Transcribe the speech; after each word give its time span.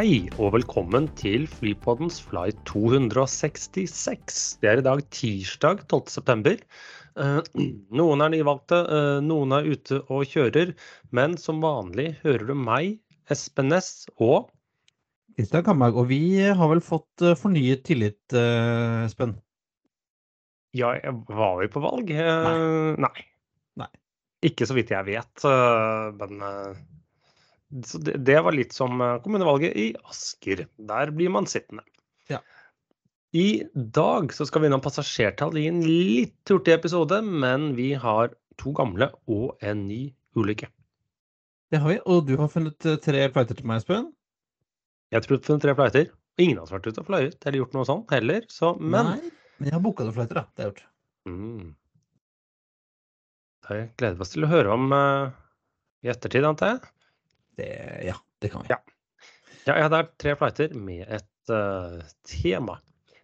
Hei 0.00 0.30
og 0.40 0.54
velkommen 0.54 1.10
til 1.12 1.42
Flypoddens 1.44 2.22
flight 2.24 2.56
266. 2.64 4.36
Det 4.62 4.68
er 4.70 4.80
i 4.80 4.84
dag 4.86 5.02
tirsdag 5.12 5.82
12.9. 5.92 6.54
Noen 8.00 8.24
er 8.24 8.30
nyvalgte, 8.32 8.78
eh, 8.80 9.18
noen 9.20 9.52
er 9.52 9.66
ute 9.68 9.98
og 10.06 10.24
kjører. 10.30 10.72
Men 11.12 11.36
som 11.36 11.60
vanlig 11.60 12.14
hører 12.22 12.48
du 12.48 12.54
meg, 12.56 12.94
Espen 13.28 13.68
Næss 13.74 14.06
og 14.16 14.48
Kristian 15.36 15.66
Kamhaug, 15.66 15.98
og 16.00 16.08
vi 16.08 16.22
har 16.48 16.72
vel 16.72 16.80
fått 16.80 17.20
eh, 17.20 17.36
fornyet 17.36 17.84
tillit, 17.90 18.22
eh, 18.32 19.02
Espen? 19.04 19.34
Ja, 20.80 20.94
var 21.28 21.60
vi 21.60 21.68
på 21.76 21.84
valg? 21.84 22.14
Nei. 22.16 22.56
Nei. 23.04 23.26
Nei. 23.84 23.90
Ikke 24.48 24.64
så 24.64 24.80
vidt 24.80 24.94
jeg 24.96 25.10
vet. 25.12 25.44
eh, 25.44 26.08
Men 26.24 26.40
eh, 26.48 26.80
så 27.86 28.00
det, 28.02 28.16
det 28.26 28.38
var 28.42 28.56
litt 28.56 28.74
som 28.74 29.00
eh, 29.00 29.18
kommunevalget 29.24 29.76
i 29.78 29.86
Asker. 30.10 30.64
Der 30.90 31.12
blir 31.14 31.30
man 31.32 31.46
sittende. 31.50 31.84
Ja. 32.30 32.40
I 33.36 33.62
dag 33.74 34.32
så 34.34 34.46
skal 34.48 34.64
vi 34.64 34.70
innom 34.70 34.82
passasjertall 34.82 35.58
i 35.60 35.68
en 35.70 35.82
litt 35.86 36.50
hurtig 36.50 36.74
episode, 36.74 37.20
men 37.22 37.72
vi 37.78 37.92
har 37.94 38.32
to 38.58 38.74
gamle 38.76 39.12
og 39.30 39.60
en 39.62 39.86
ny 39.86 40.08
ulykke. 40.36 40.66
Det 41.70 41.78
har 41.78 41.92
vi, 41.92 42.00
og 42.10 42.24
du 42.26 42.34
har 42.40 42.50
funnet 42.50 42.86
eh, 42.90 42.98
tre 43.02 43.26
flighter 43.30 43.58
til 43.60 43.70
meg, 43.70 43.84
Espen. 43.84 44.10
Jeg 45.14 45.26
tror 45.26 45.42
funnet 45.46 45.66
tre 45.66 45.76
flighter. 45.78 46.10
Ingen 46.42 46.58
har 46.58 46.70
vært 46.70 46.88
ute 46.90 47.02
og 47.02 47.06
fløyet 47.06 47.44
eller 47.44 47.60
gjort 47.60 47.76
noe 47.76 47.86
sånt 47.86 48.14
heller. 48.14 48.46
Så, 48.50 48.72
men 48.80 49.12
Nei, 49.12 49.34
men 49.58 49.70
jeg 49.70 49.76
har 49.76 49.84
booka 49.84 50.06
noen 50.06 50.16
flighter, 50.16 50.40
da. 50.40 50.48
Det 50.50 50.64
har 50.64 50.70
jeg 50.70 50.74
gjort. 50.74 50.88
mm. 51.30 51.68
Da 53.66 53.76
gleder 54.00 54.16
vi 54.18 54.24
oss 54.24 54.32
til 54.34 54.46
å 54.46 54.50
høre 54.50 54.74
om 54.74 54.90
uh, 54.90 55.30
i 56.02 56.10
ettertid, 56.10 56.46
antar 56.48 56.72
jeg. 56.72 56.88
Det, 57.60 57.72
ja, 58.08 58.16
det 58.40 58.52
kan 58.52 58.64
vi. 58.64 58.72
Ja. 58.72 58.80
Ja, 59.66 59.74
jeg 59.76 59.84
hadde 59.90 60.06
tre 60.20 60.36
flighter 60.40 60.72
med 60.78 61.04
et 61.12 61.52
uh, 61.52 62.00
tema. 62.26 62.78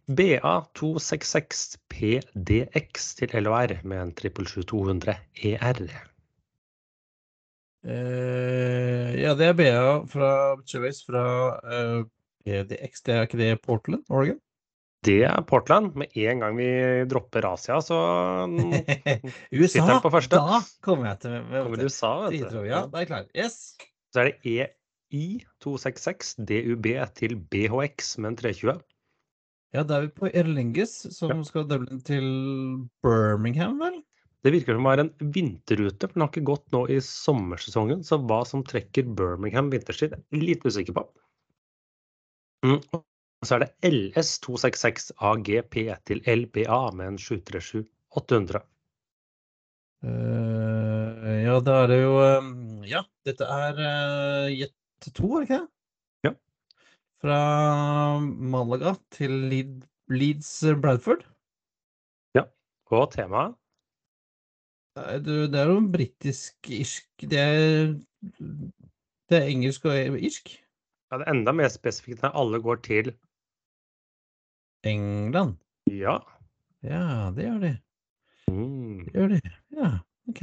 BA266 0.06 1.62
PDX 1.90 3.08
til 3.18 3.32
LHR 3.40 3.80
med 3.88 4.02
en 4.02 4.12
777-200 4.14 5.16
ER. 5.48 5.80
Uh, 7.86 9.14
ja, 9.16 9.32
det 9.38 9.48
er 9.48 9.56
BA 9.58 9.80
fra 10.10 10.30
Cheways 10.68 11.00
fra 11.08 11.24
uh, 11.64 12.04
PDX. 12.44 13.02
Det 13.06 13.16
er 13.16 13.26
ikke 13.26 13.40
det 13.40 13.50
Portland, 13.64 14.04
Oregon? 14.10 14.38
Det 15.06 15.20
er 15.24 15.42
Portland. 15.48 15.94
Med 15.98 16.14
en 16.14 16.44
gang 16.44 16.56
vi 16.58 16.70
dropper 17.08 17.48
Asia, 17.54 17.80
så 17.80 17.98
USA! 18.46 19.72
Sitter 19.72 19.92
den 19.96 20.04
på 20.04 20.14
første? 20.14 20.38
Da 20.38 20.62
kommer 20.84 21.12
jeg 21.14 21.22
til 21.24 21.36
kommer 21.50 21.82
til 21.82 21.90
USA, 21.90 22.14
vet 22.26 22.50
du. 22.50 22.64
Ja, 22.68 22.86
da 22.86 23.00
er 23.00 23.06
jeg 23.06 23.14
klar. 23.14 23.30
Yes! 23.34 23.60
Så 24.16 24.22
er 24.22 24.30
det 24.32 24.68
EI266 25.12 26.38
DUB 26.48 26.86
til 27.18 27.34
BHX 27.52 28.14
med 28.16 28.30
en 28.30 28.36
320. 28.40 28.78
Ja, 29.76 29.82
da 29.84 29.98
er 29.98 30.06
vi 30.06 30.12
på 30.16 30.30
Erlinges 30.30 30.94
Lingus, 31.04 31.18
som 31.18 31.42
skal 31.44 31.66
Dublin 31.68 32.00
til 32.00 32.24
Birmingham, 33.04 33.76
vel? 33.82 33.98
Det 34.40 34.54
virker 34.54 34.78
som 34.78 34.88
det 34.88 34.94
er 34.94 35.02
en 35.02 35.32
vinterrute, 35.34 36.08
for 36.08 36.14
den 36.14 36.24
har 36.24 36.30
ikke 36.32 36.48
gått 36.48 36.72
nå 36.72 36.80
i 36.94 36.96
sommersesongen. 37.04 38.06
Så 38.08 38.16
hva 38.24 38.40
som 38.48 38.64
trekker 38.64 39.10
Birmingham 39.18 39.68
vinterstid, 39.74 40.16
er 40.16 40.24
jeg 40.32 40.46
litt 40.46 40.64
usikker 40.64 40.96
på. 40.96 41.04
Mm. 42.64 42.80
Så 43.44 43.58
er 43.58 43.66
det 43.66 43.90
LS266 43.90 45.10
AGP 45.28 45.76
til 46.08 46.24
LBA 46.24 46.80
med 46.96 47.12
en 47.12 47.20
737-800. 47.20 48.64
Eh, 50.06 51.42
ja, 51.42 51.58
da 51.64 51.80
er 51.82 51.90
det 51.90 52.00
jo 52.02 52.16
eh, 52.22 52.48
Ja, 52.86 53.02
dette 53.26 53.46
er 53.50 53.80
uh, 53.80 54.46
Jet 54.52 55.10
2, 55.16 55.26
er 55.26 55.42
det 55.42 55.46
ikke 55.48 55.58
det? 55.58 55.68
Ja. 56.26 56.32
Fra 57.22 57.38
Malaga 58.22 58.94
til 59.14 59.34
Leed, 59.50 59.86
Leeds 60.12 60.52
Bradford. 60.82 61.26
Ja. 62.38 62.46
Og 62.94 63.08
temaet 63.14 63.56
du, 64.96 65.44
det 65.52 65.58
er 65.60 65.68
jo 65.68 65.80
britisk-irsk 65.92 67.26
Det 67.28 67.42
Det 69.28 69.36
er 69.36 69.50
engelsk 69.50 69.84
og 69.84 70.16
irsk. 70.16 70.54
ja, 71.10 71.18
det 71.18 71.26
er 71.26 71.34
enda 71.34 71.52
mer 71.52 71.68
spesifikt 71.68 72.22
når 72.22 72.38
alle 72.40 72.62
går 72.62 72.80
til 72.86 73.12
England. 74.84 75.56
ja. 75.90 76.18
Ja, 76.82 77.32
det 77.34 77.44
gjør 77.44 77.58
de. 77.58 77.70
Mm. 78.48 79.04
Det 79.04 79.12
gjør 79.12 79.28
de. 79.28 79.40
Ja, 79.76 79.92
OK. 80.30 80.42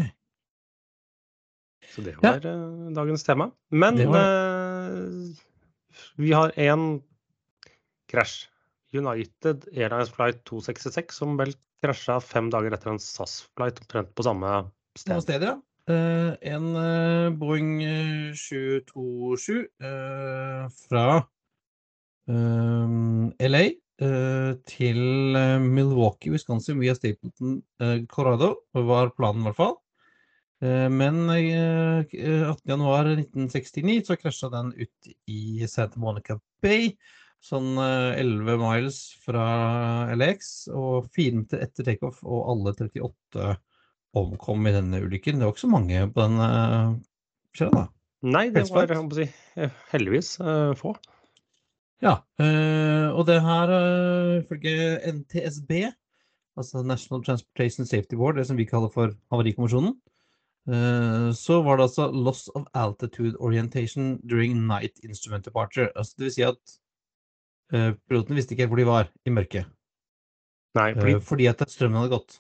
Så 1.94 2.02
det 2.06 2.16
var 2.22 2.40
ja. 2.42 2.54
dagens 2.96 3.26
tema. 3.26 3.52
Men 3.70 4.00
Det 4.00 4.08
eh, 4.08 5.44
vi 6.18 6.32
har 6.34 6.54
én 6.58 7.02
krasj. 8.10 8.48
United 8.94 9.66
Airlines 9.74 10.12
Flight 10.14 10.44
266 10.46 11.18
som 11.18 11.38
vel 11.40 11.56
krasja 11.84 12.20
fem 12.22 12.52
dager 12.54 12.76
etter 12.76 12.94
en 12.94 13.02
SAS-flight 13.02 13.82
omtrent 13.82 14.12
på 14.14 14.26
samme 14.28 14.52
Samme 15.00 15.24
sted. 15.24 15.26
sted, 15.26 15.48
ja. 15.50 15.56
Uh, 15.90 16.36
en 16.48 16.68
uh, 16.78 17.34
Boeing 17.36 17.82
eh, 17.84 18.36
727 18.38 19.66
uh, 19.84 20.70
fra 20.86 21.08
eh, 22.32 23.50
LA 23.50 23.64
eh, 23.66 23.74
til 24.00 25.38
eh, 25.38 25.60
Milwaukee, 25.62 26.32
Wisconsin 26.34 26.80
via 26.82 26.96
Stapleton, 26.98 27.60
Corrado, 27.78 28.08
Colorado, 28.10 28.50
var 28.90 29.12
planen 29.18 29.44
i 29.44 29.50
hvert 29.52 29.60
fall. 29.60 29.76
Eh, 30.64 30.90
men 30.90 31.28
eh, 31.30 32.04
18.1.1969 32.54 34.06
så 34.08 34.18
krasja 34.20 34.50
den 34.54 34.72
ut 34.78 35.14
i 35.28 35.68
Santa 35.68 36.00
Monica 36.00 36.40
Bay, 36.64 36.94
sånn 37.44 37.76
eh, 37.82 38.22
11 38.22 38.60
miles 38.62 39.00
fra 39.26 39.48
LX, 40.16 40.54
og 40.72 41.10
fire 41.16 41.40
minutter 41.40 41.66
etter 41.66 41.90
takeoff, 41.90 42.22
og 42.24 42.48
alle 42.54 42.76
38 42.78 43.56
omkom 44.14 44.70
i 44.70 44.76
denne 44.76 45.02
ulykken. 45.04 45.42
Det 45.42 45.48
var 45.48 45.56
ikke 45.56 45.66
så 45.66 45.74
mange 45.74 46.06
på 46.14 46.28
den 46.28 46.38
uh, 46.40 47.72
da. 47.74 47.88
Nei, 48.24 48.46
det 48.54 48.68
var 48.72 48.88
jeg 48.88 49.10
si, 49.18 49.26
eh, 49.60 49.74
heldigvis 49.92 50.38
eh, 50.40 50.72
få. 50.80 50.94
Ja, 52.02 52.18
eh, 52.42 53.10
og 53.14 53.28
det 53.30 53.42
her 53.44 53.72
eh, 53.72 54.40
ifølge 54.42 54.98
NTSB, 55.20 55.72
altså 56.58 56.82
National 56.84 57.24
Transportation 57.24 57.86
Safety 57.86 58.18
Board, 58.20 58.38
det 58.38 58.48
som 58.50 58.58
vi 58.58 58.68
kaller 58.68 58.92
for 58.92 59.14
Havarikommisjonen, 59.32 59.94
eh, 60.68 61.30
så 61.38 61.62
var 61.64 61.78
det 61.78 61.88
altså 61.88 62.10
loss 62.12 62.50
of 62.56 62.66
altitude 62.74 63.38
orientation 63.40 64.18
during 64.28 64.66
night 64.68 65.00
instrument 65.04 65.46
departure. 65.46 65.92
Altså 65.96 66.18
det 66.18 66.30
vil 66.30 66.36
si 66.38 66.48
at 66.48 66.80
pilotene 67.74 68.00
piloten 68.10 68.38
visste 68.38 68.54
ikke 68.54 68.68
hvor 68.70 68.78
de 68.78 68.86
var 68.86 69.08
i 69.26 69.32
mørket, 69.34 69.70
Nei, 70.78 70.92
fordi, 70.98 71.14
fordi 71.26 71.48
at 71.50 71.64
strømmen 71.72 72.02
hadde 72.02 72.12
gått. 72.12 72.36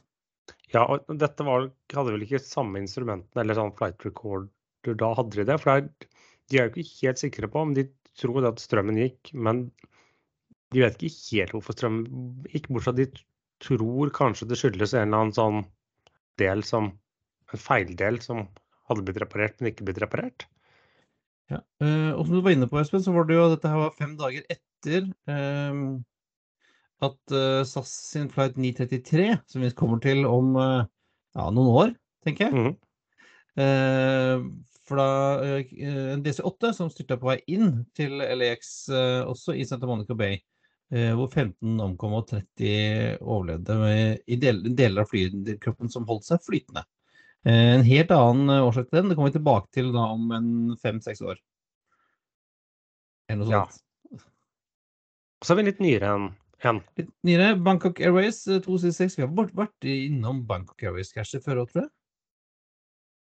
ja, 0.74 0.84
og 0.84 1.08
dette 1.18 1.46
var, 1.48 1.70
hadde 1.94 2.14
vel 2.14 2.26
ikke 2.26 2.42
samme 2.44 2.82
instrumentene 2.82 3.42
eller 3.42 3.58
sånn 3.58 3.74
flight 3.78 4.04
recorder 4.06 4.52
da 5.00 5.14
hadde 5.16 5.40
de 5.40 5.46
det. 5.48 5.58
For 5.62 5.72
det 5.72 5.78
er, 5.80 6.10
de 6.52 6.60
er 6.60 6.68
jo 6.68 6.74
ikke 6.74 7.08
helt 7.08 7.22
sikre 7.22 7.50
på 7.50 7.64
om 7.64 7.72
de 7.74 7.88
tror 8.20 8.48
at 8.50 8.62
strømmen 8.62 9.00
gikk, 9.02 9.34
men 9.34 9.68
de 10.74 10.84
vet 10.84 11.06
ikke 11.06 11.40
helt 11.40 11.56
hvorfor 11.56 11.78
strømmen 11.78 12.06
gikk, 12.50 12.70
bortsett 12.70 12.86
fra 12.86 12.94
at 12.96 13.02
de 13.02 13.26
tror 13.64 14.12
kanskje 14.16 14.50
det 14.50 14.60
skyldes 14.60 14.96
en 14.98 15.08
eller 15.08 15.20
annen 15.22 15.36
sånn 15.38 15.62
del 16.42 16.64
som 16.68 16.92
en 17.54 17.62
feildel 17.62 18.20
som 18.24 18.48
hadde 18.90 19.06
blitt 19.06 19.22
reparert, 19.22 19.60
men 19.60 19.72
ikke 19.72 19.86
blitt 19.88 20.02
reparert. 20.04 20.48
Ja. 21.52 21.60
eh, 21.84 22.12
og 22.16 22.26
som 22.26 22.38
du 22.38 22.42
var 22.44 22.56
inne 22.56 22.70
på, 22.72 22.80
Espen, 22.80 23.04
så 23.04 23.14
var 23.16 23.28
det 23.28 23.38
jo 23.38 23.50
dette 23.52 23.70
her 23.70 23.82
var 23.82 23.94
fem 24.00 24.16
dager 24.20 24.46
etter 24.52 25.06
eh, 25.30 25.84
at 27.04 27.36
eh, 27.36 27.62
SAS 27.68 27.92
sin 28.14 28.32
flight 28.34 28.58
933, 28.58 29.28
som 29.52 29.64
vi 29.64 29.72
kommer 29.78 30.02
til 30.04 30.26
om 30.28 30.56
eh, 30.60 30.90
ja, 31.38 31.48
noen 31.54 31.78
år, 31.84 31.96
tenker 32.26 32.50
jeg. 32.50 32.58
mm 32.58 32.74
Eh, 32.74 32.90
for 33.58 35.00
da 35.00 35.08
eh, 35.46 35.68
en 36.14 36.24
DC-8 36.26 36.74
som 36.76 36.90
styrta 36.92 37.18
på 37.22 37.30
vei 37.30 37.38
inn 37.54 37.84
til 37.96 38.18
LAX, 38.20 38.90
eh, 38.90 39.22
også 39.30 39.56
i 39.56 39.66
Santa 39.68 39.88
Monica 39.90 40.16
Bay, 40.18 40.40
eh, 40.92 41.12
hvor 41.16 41.30
15 41.32 41.78
omkom 41.86 42.18
og 42.18 42.28
30 42.32 43.20
overlevde 43.22 43.78
med, 43.80 44.20
i 44.28 44.36
deler 44.42 45.04
av 45.06 45.10
flykroppen 45.14 45.90
som 45.94 46.06
holdt 46.10 46.26
seg 46.28 46.44
flytende. 46.46 46.84
Eh, 47.46 47.76
en 47.78 47.84
helt 47.88 48.12
annen 48.16 48.50
eh, 48.50 48.66
årsak 48.66 48.90
til 48.90 49.02
den, 49.02 49.10
det 49.12 49.18
kommer 49.20 49.32
vi 49.32 49.38
tilbake 49.40 49.72
til 49.76 49.92
da 49.96 50.10
om 50.16 50.30
en 50.36 50.52
fem-seks 50.82 51.22
år. 51.22 51.40
Eller 53.30 53.46
noe 53.46 53.52
Ja. 53.54 53.66
sånt. 53.66 53.80
Og 55.44 55.48
så 55.48 55.54
er 55.54 55.60
vi 55.60 55.64
litt 55.72 55.80
nyere 55.84 56.12
enn 56.16 56.30
en. 56.64 56.78
Litt 56.96 57.10
nyere, 57.28 57.58
Bangkok 57.60 58.00
Airways 58.00 58.46
eh, 58.48 58.62
266. 58.64 59.18
Vi 59.18 59.24
har 59.26 59.32
vært- 59.52 59.84
innom 59.84 60.46
Bangkok 60.48 60.80
Airways-krasjer 60.84 61.44
før 61.44 61.64
òg, 61.64 61.72
tror 61.72 61.82
jeg. 61.84 61.92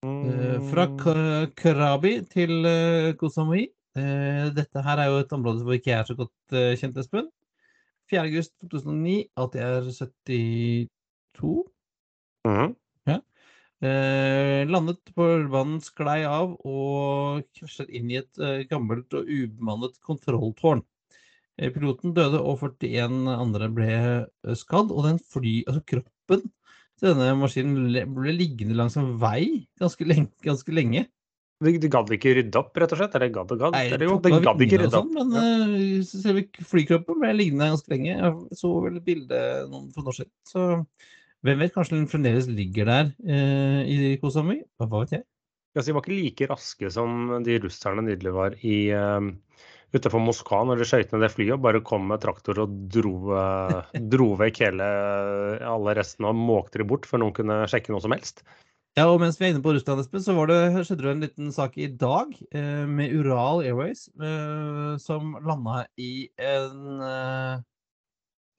Eh, 0.02 0.58
Fra 0.66 0.88
Mm. 0.90 1.52
Krabi 1.54 2.12
til 2.26 2.66
eh, 2.66 3.12
Koh 3.14 3.30
Samui. 3.30 3.68
Eh, 3.94 4.50
Dette 4.50 4.82
her 4.82 4.98
er 4.98 5.06
jo 5.06 5.20
et 5.22 5.32
område 5.32 5.62
hvor 5.62 5.76
ikke 5.76 5.92
jeg 5.92 6.00
er 6.00 6.08
så 6.08 6.16
godt 6.18 6.54
kjent, 6.80 6.98
Espen. 6.98 7.28
4. 8.10 8.24
august 8.26 8.52
2009, 8.66 9.30
er 9.54 9.86
72. 9.94 11.62
Mhm. 12.48 12.74
Eh, 13.82 14.62
landet 14.70 15.10
på 15.14 15.24
ølbanen, 15.26 15.80
sklei 15.82 16.20
av 16.22 16.52
og 16.66 17.42
krasjet 17.58 17.90
inn 17.90 18.10
i 18.12 18.20
et 18.20 18.68
gammelt 18.70 19.10
og 19.14 19.26
ubemannet 19.26 19.98
kontrolltårn. 20.06 20.84
Piloten 21.58 22.14
døde, 22.14 22.38
og 22.38 22.58
41 22.62 23.26
andre 23.34 23.68
ble 23.74 23.88
skadd. 24.54 24.90
Og 24.94 25.02
den 25.08 25.18
fly, 25.18 25.64
altså 25.66 25.82
kroppen 25.82 26.46
denne 27.02 27.32
maskinen 27.40 27.90
ble, 28.14 28.36
liggende 28.36 28.76
langs 28.78 28.96
en 29.00 29.16
vei 29.22 29.66
ganske 29.82 30.06
lenge. 30.06 30.30
Ganske 30.46 30.74
lenge. 30.74 31.06
De, 31.62 31.72
gadd 31.86 32.10
ikke 32.10 32.32
rydde 32.34 32.58
opp, 32.58 32.72
rett 32.80 32.92
og 32.94 32.98
slett? 32.98 33.12
Eller 33.18 33.30
gadd 33.30 33.52
og 33.54 33.60
gadd? 33.60 33.74
Nei, 33.76 33.84
Eller 33.92 34.08
jo, 34.08 34.16
det 34.18 34.32
de 34.34 34.38
gadd 34.42 34.62
ikke 34.64 34.80
rydde 34.82 34.98
opp. 34.98 35.10
sånn, 35.12 35.32
Men 35.32 35.42
eh, 35.42 36.06
selve 36.08 36.46
flykroppen 36.66 37.20
ble 37.22 37.34
liggende 37.38 37.68
ganske 37.74 37.92
lenge. 37.92 38.14
Jeg 38.16 38.58
så 38.58 38.70
vel 38.82 38.98
et 38.98 39.06
bilde 39.06 39.42
noen 39.70 39.90
for 39.94 40.02
noen 40.02 40.10
år 40.10 40.18
siden. 40.18 40.32
Så 40.48 40.64
hvem 41.46 41.62
vet, 41.62 41.74
kanskje 41.74 41.98
den 41.98 42.08
fremdeles 42.10 42.48
ligger 42.50 42.90
der 42.90 43.12
eh, 43.26 43.78
i? 43.90 44.16
Hva 44.22 44.32
hva 44.32 45.02
vet 45.02 45.14
jeg? 45.18 45.24
Altså, 45.72 45.88
de 45.88 45.94
var 45.96 46.04
ikke 46.04 46.18
like 46.18 46.48
raske 46.50 46.90
som 46.92 47.30
de 47.46 47.56
russerne 47.62 48.04
nydelig 48.04 48.34
var 48.36 48.56
i 48.60 48.76
uh, 48.92 49.30
utenfor 49.92 50.22
Moskva 50.24 50.62
når 50.66 50.80
de 50.80 50.88
skøyt 50.88 51.12
ned 51.12 51.24
det 51.26 51.32
flyet 51.34 51.56
og 51.56 51.64
bare 51.66 51.82
kom 51.84 52.06
med 52.08 52.22
traktor 52.22 52.62
og 52.64 52.74
dro, 52.92 53.14
dro 54.14 54.28
vekk 54.40 54.62
hele 54.64 54.88
alle 55.68 55.96
restene 55.98 56.32
og 56.32 56.40
måkte 56.40 56.82
de 56.82 56.88
bort 56.88 57.08
før 57.08 57.24
noen 57.24 57.36
kunne 57.36 57.62
sjekke 57.70 57.94
noe 57.94 58.02
som 58.04 58.14
helst. 58.16 58.44
Ja, 58.98 59.06
og 59.08 59.22
mens 59.22 59.38
vi 59.40 59.46
er 59.46 59.54
inne 59.54 59.62
på 59.64 59.72
Russland, 59.72 60.02
Espen, 60.02 60.20
så 60.20 60.34
var 60.36 60.50
det, 60.50 60.58
skjedde 60.84 61.06
det 61.06 61.12
en 61.14 61.24
liten 61.24 61.52
sak 61.54 61.78
i 61.80 61.88
dag 61.88 62.34
eh, 62.52 62.84
med 62.84 63.14
Ural 63.16 63.62
Airways 63.64 64.10
eh, 64.20 64.98
som 65.00 65.32
landa 65.48 65.86
i 65.96 66.26
en, 66.36 67.00
eh, 67.06 67.54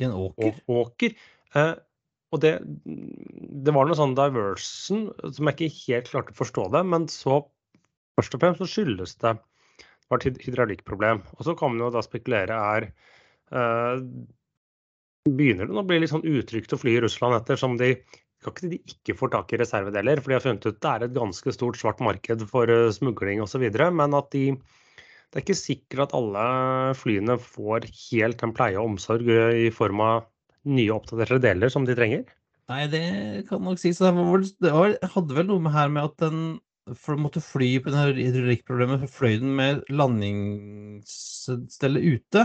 i 0.01 0.07
en 0.07 0.15
åker. 0.17 0.57
Å, 0.57 0.79
åker. 0.81 1.13
Eh, 1.53 1.75
og 2.33 2.41
det, 2.41 2.55
det 2.65 3.75
var 3.75 3.85
noe 3.85 3.99
sånn 3.99 4.17
diversion 4.17 5.05
som 5.21 5.51
jeg 5.51 5.53
ikke 5.53 5.75
helt 5.83 6.09
klarte 6.09 6.33
å 6.33 6.39
forstå 6.39 6.65
det, 6.73 6.81
men 6.89 7.05
så 7.13 7.43
først 8.17 8.33
og 8.33 8.41
fremst 8.41 8.63
så 8.63 8.69
skyldes 8.71 9.13
det 9.21 9.35
var 10.13 10.23
et 10.23 10.41
hydraulikkproblem. 10.45 11.23
Og 11.37 11.45
så 11.47 11.57
kan 11.59 11.73
man 11.73 11.83
jo 11.83 11.91
da 11.93 12.03
spekulere 12.05 12.61
er 12.77 12.89
eh, 13.53 14.07
Begynner 15.23 15.69
det 15.69 15.77
å 15.79 15.85
bli 15.87 16.01
litt 16.01 16.11
sånn 16.11 16.25
utrygt 16.27 16.73
å 16.75 16.77
fly 16.81 16.97
i 16.97 17.01
Russland 17.05 17.37
etter 17.37 17.55
som 17.55 17.77
de 17.79 17.93
kan 18.43 18.51
ikke 18.51 18.69
de 18.73 18.79
ikke 18.91 19.15
får 19.15 19.31
tak 19.31 19.53
i 19.53 19.59
reservedeler, 19.61 20.19
for 20.19 20.31
de 20.31 20.35
har 20.35 20.43
funnet 20.43 20.65
ut 20.67 20.79
det 20.83 20.89
er 20.89 21.05
et 21.05 21.15
ganske 21.15 21.53
stort 21.55 21.79
svart 21.79 22.01
marked 22.03 22.43
for 22.49 22.67
uh, 22.67 22.91
smugling 22.91 23.39
osv. 23.43 23.63
Men 23.71 24.17
at 24.19 24.27
de 24.35 24.49
det 24.53 25.39
er 25.39 25.45
ikke 25.47 25.57
sikkert 25.57 26.03
at 26.05 26.15
alle 26.17 26.43
flyene 26.99 27.39
får 27.41 27.87
helt 27.87 28.43
den 28.43 28.53
pleie 28.53 28.77
og 28.77 28.91
omsorg 28.91 29.31
uh, 29.31 29.55
i 29.55 29.71
form 29.73 30.03
av 30.03 30.27
nye 30.69 30.93
oppdaterte 30.93 31.41
deler 31.43 31.71
som 31.73 31.87
de 31.87 31.95
trenger. 31.97 32.27
Nei, 32.71 32.83
det 32.91 33.03
kan 33.49 33.63
nok 33.63 33.79
sies. 33.81 33.99
Det, 33.99 34.11
det 34.63 34.75
hadde 35.15 35.39
vel 35.39 35.49
noe 35.49 35.63
med 35.63 35.75
her 35.75 35.89
med 35.91 36.11
at 36.11 36.19
den 36.23 36.43
for 36.99 37.15
å 37.15 37.21
måtte 37.23 37.39
fly 37.43 37.69
på 37.83 37.91
det 37.93 38.01
hydraulikkproblemet, 38.17 39.03
fløy 39.11 39.33
den 39.39 39.53
med 39.55 39.83
landingsstellet 39.93 42.03
ute. 42.03 42.41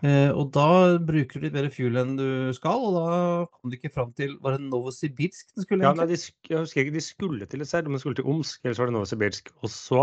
Eh, 0.00 0.30
og 0.32 0.52
da 0.54 0.66
bruker 1.02 1.34
du 1.36 1.42
litt 1.44 1.56
mer 1.56 1.70
fuel 1.74 1.96
enn 2.00 2.16
du 2.16 2.28
skal, 2.56 2.78
og 2.88 2.92
da 2.96 3.08
kom 3.50 3.68
de 3.68 3.76
ikke 3.76 3.92
fram 3.92 4.12
til 4.16 4.30
Var 4.40 4.50
det 4.56 4.64
Novosibirsk 4.70 5.44
den 5.52 5.62
skulle 5.66 5.84
Ja, 5.84 5.92
nei, 5.92 6.06
egentlig? 6.06 6.24
de, 6.24 6.28
jeg 6.54 6.60
husker 6.62 6.80
ikke, 6.84 6.96
de 6.96 7.04
skulle 7.04 7.44
til 7.50 7.60
et 7.60 7.68
sted, 7.68 7.84
men 7.90 7.96
de 7.98 8.02
skulle 8.04 8.18
til 8.20 8.30
Omsk, 8.32 8.56
eller 8.62 8.76
så 8.76 8.82
var 8.84 8.88
det 8.88 8.96
Novosibirsk. 8.96 9.44
Og 9.60 9.68
så 9.74 10.00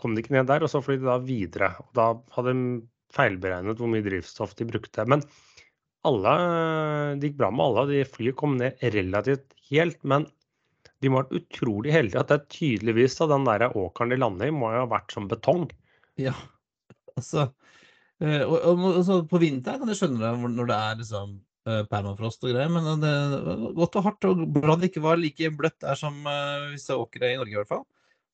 kom 0.00 0.10
de 0.16 0.20
ikke 0.24 0.34
ned 0.34 0.46
der, 0.50 0.60
og 0.64 0.70
så 0.72 0.78
fløy 0.82 0.96
de 0.98 1.06
da 1.06 1.16
videre. 1.22 1.68
Og 1.84 1.90
da 1.98 2.06
hadde 2.34 2.50
de 2.56 2.64
feilberegnet 3.12 3.78
hvor 3.78 3.88
mye 3.92 4.06
drivstoff 4.08 4.52
de 4.58 4.70
brukte. 4.72 5.00
Men 5.06 5.20
alle, 6.08 6.32
det 7.20 7.26
gikk 7.28 7.38
bra 7.44 7.50
med 7.54 7.64
alle, 7.68 7.82
de 7.92 7.98
flyet 8.08 8.38
kom 8.40 8.52
ned 8.58 8.72
relativt 8.96 9.46
helt. 9.70 10.00
Men 10.02 10.22
de 11.02 11.10
må 11.10 11.20
ha 11.20 11.26
vært 11.26 11.42
utrolig 11.42 11.94
heldige 11.94 12.22
at 12.22 12.30
det 12.30 12.38
er 12.38 12.50
tydeligvis 12.56 13.18
at 13.20 13.32
den 13.32 13.46
der 13.48 13.68
åkeren 13.68 14.14
de 14.14 14.20
lander 14.20 14.50
i, 14.50 14.54
må 14.54 14.72
jo 14.74 14.84
ha 14.84 14.90
vært 14.90 15.14
som 15.14 15.28
betong. 15.30 15.68
Ja, 16.20 16.34
altså 17.18 17.48
eh, 18.22 18.42
og, 18.42 18.58
og, 18.58 18.84
og 19.02 19.24
På 19.30 19.40
vinteren 19.42 19.82
kan 19.82 19.90
jeg 19.90 20.02
skjønne 20.02 20.22
det 20.22 20.52
når 20.58 20.70
det 20.70 20.78
er 20.78 21.00
liksom 21.00 21.34
eh, 21.68 21.82
permafrost 21.90 22.46
og 22.46 22.54
greier, 22.54 22.70
men 22.72 23.02
det 23.02 23.16
var 23.48 23.64
godt 23.80 23.98
og 23.98 24.06
hardt. 24.08 24.30
Og 24.30 24.46
bra 24.58 24.78
det 24.78 24.92
ikke 24.92 25.04
var 25.04 25.20
like 25.20 25.54
bløtt 25.58 25.80
der 25.82 25.98
som 25.98 26.22
visse 26.70 26.96
åkre 26.96 27.34
i 27.34 27.40
Norge, 27.40 27.56
i 27.56 27.60
hvert 27.60 27.74
fall. 27.74 27.86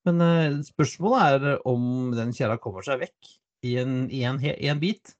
Men 0.09 0.25
eh, 0.25 0.59
spørsmålet 0.67 1.47
er 1.47 1.63
om 1.69 2.13
den 2.17 2.35
kjerra 2.37 2.59
kommer 2.63 2.85
seg 2.87 3.03
vekk 3.03 3.33
i 3.67 3.79
en, 3.83 4.03
i 4.15 4.25
en, 4.29 4.39
i 4.41 4.71
en 4.71 4.83
bit. 4.83 5.15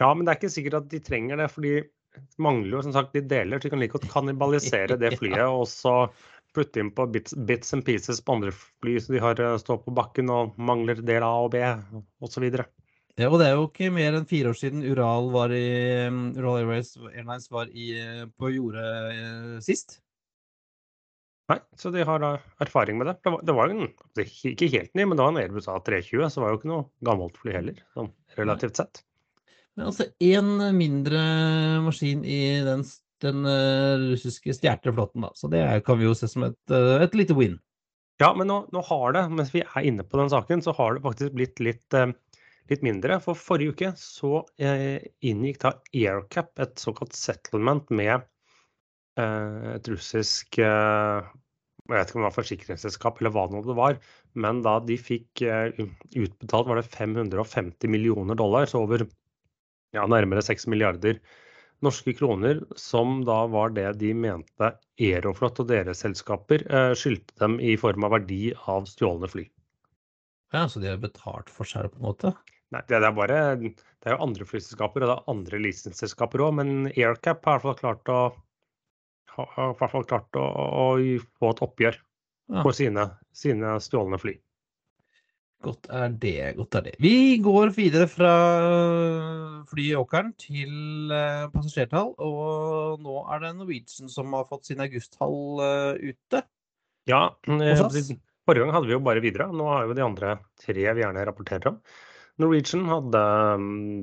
Ja, 0.00 0.12
men 0.14 0.24
det 0.24 0.32
er 0.32 0.40
ikke 0.40 0.54
sikkert 0.54 0.80
at 0.80 0.90
de 0.90 1.02
trenger 1.04 1.38
det, 1.42 1.50
fordi 1.52 1.74
de 1.82 2.44
mangler 2.44 2.78
jo 2.78 2.84
som 2.86 2.94
sagt 2.96 3.14
de 3.16 3.24
deler. 3.24 3.60
Så 3.60 3.68
de 3.68 3.74
kan 3.74 3.82
like 3.82 3.96
godt 3.98 4.10
kannibalisere 4.14 4.98
det 5.00 5.16
flyet 5.20 5.44
og 5.44 5.66
så 5.70 5.96
putte 6.54 6.82
inn 6.82 6.92
på 6.94 7.06
bits, 7.12 7.34
bits 7.48 7.74
and 7.76 7.84
pieces 7.86 8.20
på 8.24 8.36
andre 8.36 8.52
fly 8.54 8.98
så 9.00 9.14
de 9.14 9.22
har 9.22 9.42
stått 9.60 9.84
på 9.86 9.94
bakken 9.96 10.30
og 10.32 10.56
mangler 10.60 11.00
del 11.02 11.24
A 11.26 11.32
og 11.44 11.52
B 11.54 11.62
osv. 12.22 12.48
Ja, 13.20 13.28
og 13.28 13.38
det 13.42 13.50
er 13.50 13.58
jo 13.58 13.66
ikke 13.68 13.90
mer 13.92 14.16
enn 14.16 14.28
fire 14.28 14.52
år 14.52 14.56
siden 14.56 14.84
Ural, 14.88 15.28
var 15.34 15.52
i, 15.52 15.66
um, 16.08 16.30
Ural 16.38 16.62
Airways 16.62 16.94
Airlines 17.10 17.50
var 17.52 17.68
i, 17.68 17.90
eh, 18.00 18.24
på 18.40 18.48
jordet 18.54 18.88
eh, 19.12 19.58
sist. 19.64 19.98
Nei, 21.52 21.58
så 21.76 21.90
de 21.92 22.04
har 22.08 22.22
da 22.22 22.32
erfaring 22.64 22.96
med 22.96 23.10
det. 23.10 23.18
Det 23.20 23.34
var, 23.34 23.42
det 23.44 23.56
var 23.58 23.72
en, 23.72 23.88
ikke 24.22 24.70
helt 24.72 24.94
ny, 24.96 25.04
men 25.04 25.18
det 25.18 25.24
var 25.24 25.34
en 25.34 25.40
Airbus 25.42 25.68
A320, 25.68 26.24
så 26.30 26.40
det 26.40 26.44
var 26.46 26.54
jo 26.54 26.60
ikke 26.60 26.70
noe 26.70 26.86
gammelt 27.04 27.40
fly 27.42 27.56
heller, 27.58 27.82
sånn 27.92 28.12
relativt 28.38 28.80
sett. 28.80 29.02
Men 29.76 29.88
altså 29.90 30.06
én 30.22 30.48
mindre 30.76 31.20
maskin 31.84 32.24
i 32.28 32.40
den, 32.64 32.84
den 33.24 33.46
eh, 33.48 34.00
russiske 34.12 34.54
stjerteflåten, 34.56 35.24
da. 35.24 35.30
Så 35.38 35.50
det 35.52 35.62
kan 35.86 36.00
vi 36.00 36.08
jo 36.08 36.16
se 36.16 36.28
som 36.30 36.46
et, 36.48 36.58
eh, 36.70 37.04
et 37.04 37.16
lite 37.18 37.36
win. 37.38 37.58
Ja, 38.22 38.32
men 38.38 38.50
nå, 38.50 38.62
nå 38.74 38.82
har 38.86 39.16
det, 39.16 39.24
mens 39.34 39.52
vi 39.54 39.64
er 39.64 39.88
inne 39.88 40.04
på 40.06 40.20
den 40.20 40.30
saken, 40.32 40.62
så 40.62 40.74
har 40.78 40.94
det 40.96 41.04
faktisk 41.06 41.34
blitt 41.36 41.62
litt, 41.64 41.86
eh, 41.96 42.12
litt 42.70 42.84
mindre. 42.86 43.18
For 43.24 43.38
forrige 43.38 43.74
uke 43.74 43.92
så 43.98 44.44
inngikk 44.58 45.62
da 45.64 45.74
AirCap 45.90 46.62
et 46.62 46.76
såkalt 46.80 47.16
settlement 47.16 47.90
med 47.90 48.28
et 49.20 49.88
russisk 49.92 50.56
jeg 50.56 51.98
vet 51.98 52.08
ikke 52.08 52.16
om 52.16 52.22
det 52.22 52.28
var 52.30 52.36
forsikringsselskap 52.38 53.18
eller 53.20 53.34
hva 53.34 53.42
det 53.52 53.74
var, 53.76 53.98
men 54.40 54.62
da 54.64 54.78
de 54.80 54.96
fikk 54.96 55.42
utbetalt 55.42 56.70
var 56.70 56.80
det 56.80 56.86
550 56.86 57.92
millioner 57.92 58.38
dollar, 58.38 58.64
så 58.70 58.86
over 58.86 59.04
ja, 59.92 60.06
nærmere 60.08 60.40
6 60.46 60.64
milliarder 60.72 61.20
norske 61.84 62.14
kroner, 62.18 62.62
som 62.78 63.20
da 63.26 63.42
var 63.50 63.74
det 63.76 63.88
de 64.00 64.12
mente 64.14 64.72
Aeroflot 65.02 65.60
og 65.64 65.68
deres 65.70 66.02
selskaper 66.04 66.64
eh, 66.68 66.92
skyldte 66.98 67.36
dem 67.42 67.58
i 67.60 67.74
form 67.80 68.06
av 68.06 68.16
verdi 68.16 68.52
av 68.70 68.86
stjålne 68.90 69.30
fly. 69.32 69.46
Ja, 70.52 70.66
Så 70.68 70.80
de 70.82 70.90
har 70.92 71.00
betalt 71.00 71.50
for 71.50 71.68
seg, 71.68 71.90
på 71.92 72.00
en 72.00 72.08
måte? 72.10 72.34
Nei, 72.72 72.80
det, 72.88 73.00
er 73.00 73.12
bare 73.16 73.40
Det 73.60 74.08
er 74.08 74.16
jo 74.16 74.24
andre 74.24 74.46
flyselskaper 74.48 75.04
og 75.04 75.10
det 75.10 75.16
er 75.16 75.30
andre 75.32 75.60
leasingselskaper 75.60 76.44
òg, 76.44 76.54
men 76.60 76.72
AirCap 76.92 77.44
har 77.48 77.60
i 77.60 77.66
hvert 77.66 77.82
fall 77.82 77.82
klart 77.82 78.12
å 78.12 78.22
har 79.32 79.46
har 79.56 79.70
i 79.72 79.76
hvert 79.80 79.92
fall 79.94 80.08
klart 80.08 80.36
å, 80.36 80.44
å 80.44 80.86
få 81.40 81.52
et 81.54 81.62
oppgjør 81.64 82.00
Ja. 82.52 82.62
for 82.66 82.76
sine, 82.76 83.06
sine 83.32 83.76
stjålne 83.80 84.18
fly. 84.20 84.34
Godt 85.62 85.86
er 85.94 86.14
det. 86.18 86.38
godt 86.56 86.74
er 86.74 86.86
det. 86.88 86.92
Vi 87.02 87.38
går 87.42 87.70
videre 87.76 88.08
fra 88.10 88.32
flyåkeren 89.70 90.32
til 90.40 91.12
eh, 91.14 91.44
passasjertall, 91.52 92.14
og 92.18 93.02
nå 93.04 93.20
er 93.30 93.44
det 93.44 93.52
Norwegian 93.60 94.10
som 94.10 94.32
har 94.34 94.48
fått 94.50 94.66
sin 94.70 94.82
augusttall 94.82 95.62
eh, 95.62 96.10
ute. 96.12 96.42
Ja, 97.10 97.22
eh, 97.46 97.84
forrige 98.46 98.64
gang 98.64 98.74
hadde 98.74 98.90
vi 98.90 98.96
jo 98.96 99.04
bare 99.06 99.22
videre. 99.22 99.50
Nå 99.54 99.68
har 99.70 99.86
jo 99.86 99.94
de 99.98 100.04
andre 100.06 100.34
tre 100.62 100.74
vi 100.82 101.04
gjerne 101.04 101.26
rapporterer 101.28 101.70
om. 101.72 101.78
Norwegian 102.42 102.84
hadde 102.90 103.22
mm, 103.62 104.02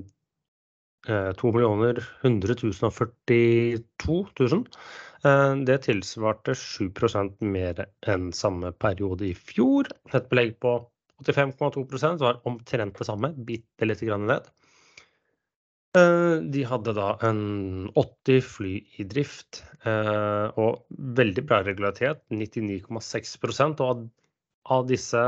eh, 1.12 1.32
2 1.42 1.52
100 1.60 2.08
042 2.24 4.18
000. 4.40 4.64
Eh, 5.28 5.56
Det 5.68 5.78
tilsvarte 5.88 6.56
7% 6.56 7.44
mer 7.44 7.84
enn 8.08 8.32
samme 8.32 8.72
periode 8.72 9.28
i 9.28 9.36
fjor. 9.36 9.92
Et 10.14 10.32
belegg 10.32 10.56
på 10.64 10.78
85,2% 11.26 12.24
var 12.24 12.40
omtrent 12.48 12.98
det 12.98 13.08
samme, 13.08 13.34
bitte 13.48 13.88
lite 13.88 14.08
grann 14.08 14.28
ned. 14.30 14.48
Eh, 15.98 16.36
De 16.54 16.64
hadde 16.70 16.94
da 16.94 17.10
en 17.26 17.90
80 17.98 18.42
fly 18.46 18.74
i 19.02 19.06
drift 19.10 19.64
eh, 19.90 20.48
og 20.62 20.86
veldig 21.18 21.44
bra 21.50 21.64
regularitet, 21.66 22.22
99,6 22.30 23.80
og 23.82 24.08
av, 24.70 24.84
disse 24.86 25.22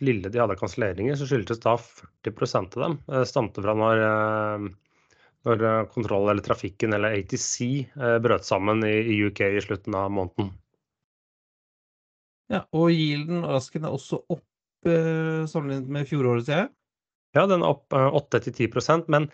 lille 0.00 0.30
de 0.32 0.40
hadde 0.40 0.56
kanselleringer, 0.56 1.18
så 1.20 1.28
skyldtes 1.28 1.60
da 1.60 1.74
40 1.76 2.56
av 2.56 2.78
dem 2.80 2.96
eh, 3.12 3.26
stamte 3.28 3.60
fra 3.60 3.74
når, 3.76 4.00
når 5.44 5.66
kontroll 5.92 6.30
eller 6.32 6.46
trafikken 6.46 6.96
eller 6.96 7.18
ATC 7.18 7.92
brøt 8.24 8.48
sammen 8.48 8.80
i 8.88 9.20
UK 9.26 9.44
i 9.50 9.64
slutten 9.66 9.98
av 10.00 10.08
måneden. 10.16 10.54
Ja, 12.50 12.64
og 12.74 12.88
yielden 12.90 13.44
og 13.44 13.60
Asken 13.60 13.84
er 13.84 13.92
også 13.94 14.24
opp 14.32 14.46
eh, 14.88 15.46
sammenlignet 15.50 15.88
med 15.98 16.08
fjoråret, 16.08 16.46
ser 16.48 16.62
jeg. 16.64 16.70
Ja, 17.36 17.46
den 17.50 17.62
er 17.62 17.74
opp 17.74 17.92
eh, 17.94 18.18
8-10 18.18 19.06
men 19.12 19.28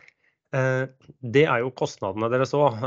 eh, 0.57 0.87
det 1.23 1.45
er 1.49 1.65
jo 1.65 1.75
kostnadene 1.77 2.31
deres 2.33 2.55
òg, 2.57 2.81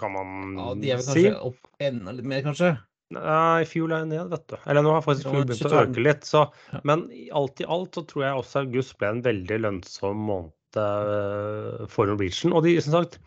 kan 0.00 0.14
man 0.14 0.34
si. 0.54 0.58
Ja, 0.58 0.74
De 0.74 0.90
er 0.90 1.00
vel 1.00 1.06
si. 1.06 1.28
kanskje 1.28 1.46
opp 1.50 1.86
enda 1.90 2.16
litt 2.16 2.28
mer, 2.34 2.44
kanskje? 2.46 2.74
Nei, 3.14 3.64
fuel 3.68 3.92
er 3.94 4.06
ned, 4.08 4.30
vet 4.32 4.46
du. 4.50 4.56
Eller 4.64 4.84
nå 4.84 4.94
har 4.94 5.04
faktisk 5.04 5.28
fjor 5.28 5.44
begynt 5.46 5.68
å 5.68 5.82
øke 5.84 6.02
litt. 6.02 6.26
Så, 6.26 6.46
Ja. 6.72 6.80
Men 6.88 7.06
alt 7.36 7.60
i 7.60 7.66
alt 7.68 7.94
så 7.98 8.02
tror 8.08 8.24
jeg 8.24 8.40
også 8.40 8.62
august 8.64 8.96
ble 8.98 9.10
en 9.12 9.22
veldig 9.24 9.58
lønnsom 9.60 10.24
måned 10.30 10.80
eh, 10.80 11.84
for 11.92 12.10
Norwegian. 12.10 12.54
Og 12.56 12.64
de, 12.66 12.74
som 12.82 12.96
sagt, 12.96 13.20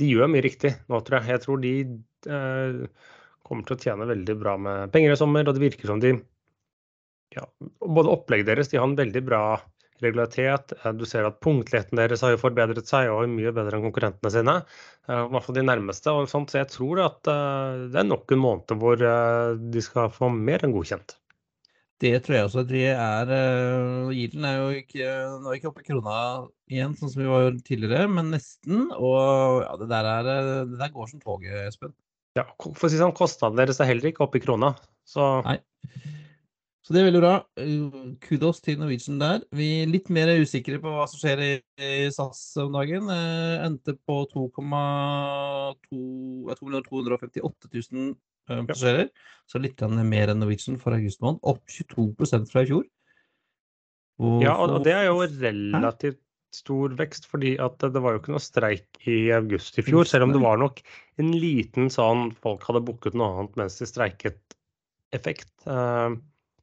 de 0.00 0.08
gjør 0.08 0.30
mye 0.32 0.42
riktig 0.44 0.72
nå, 0.88 1.02
tror 1.04 1.20
jeg. 1.20 1.36
Jeg 1.36 1.44
tror 1.44 1.62
de 1.62 1.74
eh, 2.32 3.06
kommer 3.46 3.68
til 3.68 3.76
å 3.76 3.82
tjene 3.84 4.08
veldig 4.10 4.38
bra 4.40 4.56
med 4.58 4.92
penger 4.94 5.14
i 5.14 5.20
sommer, 5.20 5.46
og 5.46 5.58
det 5.58 5.66
virker 5.68 5.92
som 5.92 6.02
de 6.02 6.16
ja, 7.36 7.46
Både 7.80 8.12
opplegget 8.12 8.50
deres, 8.50 8.70
de 8.72 8.80
har 8.80 8.88
en 8.88 8.98
veldig 8.98 9.22
bra 9.26 9.44
regularitet. 10.02 10.74
Eh, 10.82 10.92
Du 10.98 11.04
ser 11.08 11.26
at 11.28 11.40
punktligheten 11.44 11.98
deres 12.00 12.22
har 12.24 12.34
jo 12.34 12.40
forbedret 12.42 12.88
seg 12.88 13.10
og 13.12 13.24
er 13.24 13.32
mye 13.32 13.54
bedre 13.54 13.78
enn 13.78 13.86
konkurrentene 13.86 14.34
sine. 14.34 14.58
Eh, 15.08 15.24
I 15.24 15.30
hvert 15.32 15.46
fall 15.46 15.58
de 15.58 15.66
nærmeste. 15.66 16.12
og 16.12 16.28
sånt, 16.30 16.50
Så 16.50 16.62
jeg 16.62 16.70
tror 16.74 17.04
at 17.06 17.30
eh, 17.30 17.88
det 17.92 18.02
er 18.02 18.08
nok 18.10 18.32
en 18.32 18.42
måned 18.42 18.78
hvor 18.82 18.96
de 18.98 19.82
skal 19.82 20.10
få 20.10 20.30
mer 20.32 20.64
enn 20.64 20.74
godkjent. 20.74 21.16
Det 22.02 22.16
tror 22.24 22.34
jeg 22.34 22.46
også. 22.48 22.62
Det 22.66 22.86
er 22.90 23.28
Yielden 24.10 24.44
er 24.44 24.56
jo 24.58 24.70
ikke, 24.80 25.04
er 25.06 25.52
ikke 25.54 25.68
oppe 25.70 25.84
i 25.84 25.86
krona 25.86 26.48
igjen, 26.66 26.96
sånn 26.98 27.12
som 27.12 27.22
vi 27.22 27.28
var 27.30 27.52
tidligere, 27.62 28.08
men 28.10 28.32
nesten. 28.34 28.88
Og 28.90 29.62
ja, 29.62 29.76
det 29.78 29.86
der, 29.92 30.08
er, 30.10 30.30
det 30.66 30.80
der 30.80 30.90
går 30.90 31.12
som 31.12 31.22
toget, 31.22 31.54
Espen. 31.68 31.94
Ja, 32.34 32.42
for 32.58 32.88
å 32.88 32.90
si 32.90 32.98
sånn, 32.98 33.14
Kostnadene 33.14 33.62
deres 33.62 33.78
er 33.78 33.86
heller 33.92 34.10
ikke 34.10 34.24
oppe 34.26 34.40
i 34.40 34.42
krona. 34.42 34.72
Så 35.06 35.28
Nei. 35.46 35.60
Så 36.82 36.94
det 36.94 36.98
er 36.98 37.06
veldig 37.06 37.20
bra. 37.22 37.34
Uh, 37.60 38.14
Kudos 38.24 38.58
til 38.64 38.80
Norwegian 38.80 39.20
der. 39.20 39.44
Vi 39.54 39.68
er 39.84 39.90
litt 39.90 40.08
mer 40.10 40.32
usikre 40.42 40.80
på 40.82 40.90
hva 40.90 41.04
som 41.10 41.20
skjer 41.20 41.42
i, 41.46 41.50
SAS 42.10 42.40
om 42.62 42.74
dagen. 42.74 43.06
Uh, 43.06 43.62
endte 43.68 43.94
på 44.02 44.16
2,2 44.32 46.00
jeg 46.48 46.58
tror 46.58 46.72
det 46.72 46.80
var 46.80 46.88
258 46.88 47.70
000 47.70 48.10
uh, 48.10 48.64
passasjerer. 48.66 49.12
Så 49.46 49.62
litt 49.62 49.84
mer 50.10 50.32
enn 50.32 50.42
Norwegian 50.42 50.80
for 50.82 50.96
august 50.96 51.22
måned. 51.22 51.38
Opp 51.46 51.62
22% 51.70 52.50
fra 52.50 52.66
i 52.66 52.70
fjor. 52.72 52.82
Og 54.22 54.42
ja, 54.42 54.56
og, 54.58 54.82
det 54.82 54.96
er 54.96 55.06
jo 55.06 55.22
relativt 55.22 56.20
stor 56.52 56.92
vekst, 56.98 57.30
fordi 57.30 57.54
at 57.62 57.78
det 57.80 58.02
var 58.02 58.12
jo 58.12 58.20
ikke 58.20 58.34
noe 58.34 58.42
streik 58.42 59.06
i 59.08 59.30
august 59.32 59.78
i 59.78 59.86
fjor. 59.86 60.02
Selv 60.08 60.26
om 60.26 60.34
det 60.34 60.42
var 60.42 60.58
nok 60.60 60.82
en 61.22 61.30
liten 61.32 61.88
sånn 61.94 62.26
folk 62.42 62.66
hadde 62.66 62.82
booket 62.90 63.14
noe 63.16 63.30
annet 63.38 63.56
mens 63.62 63.78
de 63.78 63.88
streiket 63.88 64.58
effekt. 65.14 65.54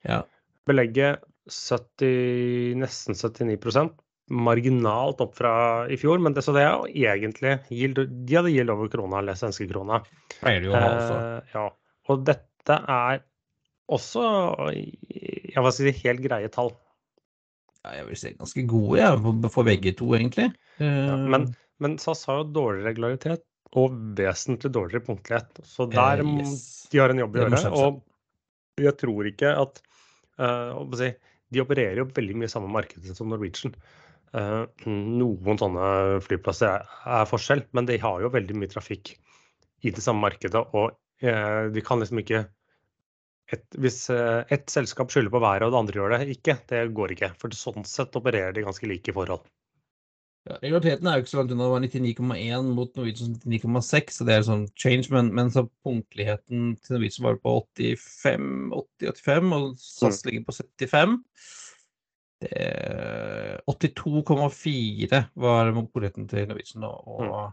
Eh, 0.06 0.12
ja. 0.14 0.22
Belegget 0.70 1.26
70, 1.50 2.78
nesten 2.80 3.18
79% 3.18 3.98
marginalt 4.30 5.22
opp 5.24 5.34
fra 5.40 5.54
i 5.90 5.98
fjor, 5.98 6.20
men 6.22 6.36
det, 6.36 6.44
så 6.46 6.54
det 6.54 6.62
er 6.62 6.70
jo 6.70 7.08
egentlig 7.10 7.56
yield, 7.74 8.04
De 8.28 8.38
hadde 8.38 8.54
gild 8.54 8.70
over 8.70 8.92
krona, 8.94 9.24
eller 9.24 9.38
svenske 9.40 9.66
krona. 9.72 10.04
Pleier 10.38 10.62
de 10.62 10.70
å 10.70 10.76
ha 10.78 10.92
også. 10.92 11.16
Eh, 11.18 11.56
ja. 11.56 11.66
Og 12.10 12.28
dette 12.28 12.78
er 12.94 13.24
også 13.90 14.28
jeg 14.70 15.64
vil 15.66 15.74
si, 15.74 15.94
helt 16.04 16.22
greie 16.22 16.52
tall. 16.54 16.72
Ja, 17.82 17.96
jeg 17.98 18.10
vil 18.10 18.20
si 18.22 18.34
ganske 18.38 18.66
gode, 18.70 19.00
ja, 19.00 19.14
for, 19.50 19.66
begge 19.68 19.96
to, 19.98 20.14
egentlig. 20.18 20.52
Ja, 20.52 20.58
Uh, 20.80 21.26
men, 21.28 21.50
men 21.84 21.98
SAS 22.00 22.22
har 22.30 22.38
jo 22.38 22.52
dårlig 22.56 22.86
regularitet 22.86 23.42
og 23.76 23.98
vesentlig 24.16 24.72
dårligere 24.72 25.04
punktlighet. 25.10 25.60
Så 25.68 25.90
der 25.92 26.22
eh, 26.24 26.30
yes. 26.40 26.88
de 26.88 27.02
har 27.02 27.12
en 27.12 27.20
jobb 27.20 27.36
å 27.36 27.42
gjøre. 27.42 27.72
Og 27.76 28.86
jeg 28.86 28.96
tror 29.02 29.28
ikke 29.28 29.52
at 29.60 29.82
De 30.40 31.64
opererer 31.64 31.98
jo 32.00 32.06
veldig 32.14 32.38
mye 32.38 32.48
i 32.50 32.52
samme 32.52 32.70
marked 32.72 33.08
som 33.18 33.32
Norwegian. 33.32 33.74
Eh, 34.38 34.86
noen 34.86 35.58
sånne 35.58 36.20
flyplasser 36.22 36.86
er, 36.86 37.26
forskjell, 37.30 37.66
men 37.74 37.90
de 37.90 37.98
har 38.02 38.22
jo 38.22 38.32
veldig 38.34 38.58
mye 38.62 38.72
trafikk 38.72 39.16
i 39.82 39.94
det 39.96 40.04
samme 40.06 40.22
markedet. 40.28 40.62
Og 40.78 40.94
eh, 41.26 41.70
de 41.74 41.86
kan 41.86 42.02
liksom 42.02 42.22
ikke 42.24 42.46
et, 43.50 43.64
Hvis 43.82 44.04
eh, 44.14 44.44
ett 44.54 44.70
selskap 44.70 45.10
skylder 45.10 45.34
på 45.34 45.42
været 45.42 45.66
og 45.66 45.74
det 45.74 45.80
andre 45.80 45.98
gjør 45.98 46.12
det 46.14 46.36
ikke, 46.36 46.60
det 46.70 46.84
går 46.94 47.16
ikke. 47.16 47.32
For 47.42 47.56
sånn 47.58 47.88
sett 47.90 48.14
opererer 48.20 48.54
de 48.54 48.62
ganske 48.68 48.86
like 48.86 49.16
forhold. 49.16 49.48
Ja, 50.48 50.56
regulariteten 50.64 51.08
er 51.08 51.18
jo 51.18 51.24
ikke 51.24 51.32
så 51.34 51.40
langt 51.42 51.52
unna. 51.54 51.66
Det 51.66 51.74
var 51.74 51.84
99,1 51.84 52.70
mot 52.78 52.96
Norwegian 52.96 53.36
99,6, 53.44 54.14
så 54.16 54.28
det 54.28 54.36
er 54.36 54.46
sånn 54.48 54.66
change. 54.80 55.10
Men, 55.14 55.34
men 55.36 55.52
så 55.54 55.66
punktligheten 55.86 56.74
til 56.80 56.96
Norwegian 56.96 57.28
var 57.28 57.40
på 57.44 57.56
85-80-85, 57.78 59.54
og 59.58 59.72
SAS 59.84 60.24
ligger 60.28 60.48
på 60.48 60.56
75. 60.62 61.18
Er 62.50 63.60
82,4 63.68 65.24
var 65.44 65.74
punktligheten 65.76 66.30
til 66.32 66.48
Norwegian, 66.48 66.88
og, 66.88 67.20
og 67.20 67.50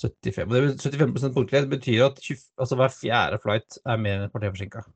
75. 0.00 0.48
Og 0.48 0.54
det, 0.56 0.62
75% 0.80 1.36
punktlighet 1.36 1.70
betyr 1.70 2.06
at 2.08 2.20
20, 2.24 2.40
altså 2.58 2.80
hver 2.80 2.94
fjerde 2.96 3.40
flight 3.44 3.78
er 3.84 4.00
mer 4.00 4.18
enn 4.18 4.26
et 4.26 4.32
kvarter 4.32 4.54
forsinka. 4.56 4.86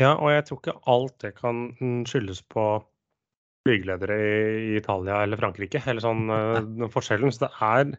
Ja, 0.00 0.14
og 0.14 0.30
jeg 0.32 0.46
tror 0.48 0.62
ikke 0.62 0.78
alt 0.88 1.18
det 1.20 1.34
kan 1.36 1.66
mm, 1.76 2.04
skyldes 2.08 2.40
på 2.48 2.64
flygeledere 3.66 4.18
i 4.18 4.76
Italia 4.76 5.22
eller 5.22 5.40
Frankrike, 5.40 5.82
eller 5.86 6.04
sånn 6.04 6.30
eh, 6.36 6.88
forskjellen. 6.92 7.32
Så 7.32 7.46
det 7.46 7.52
er 7.62 7.96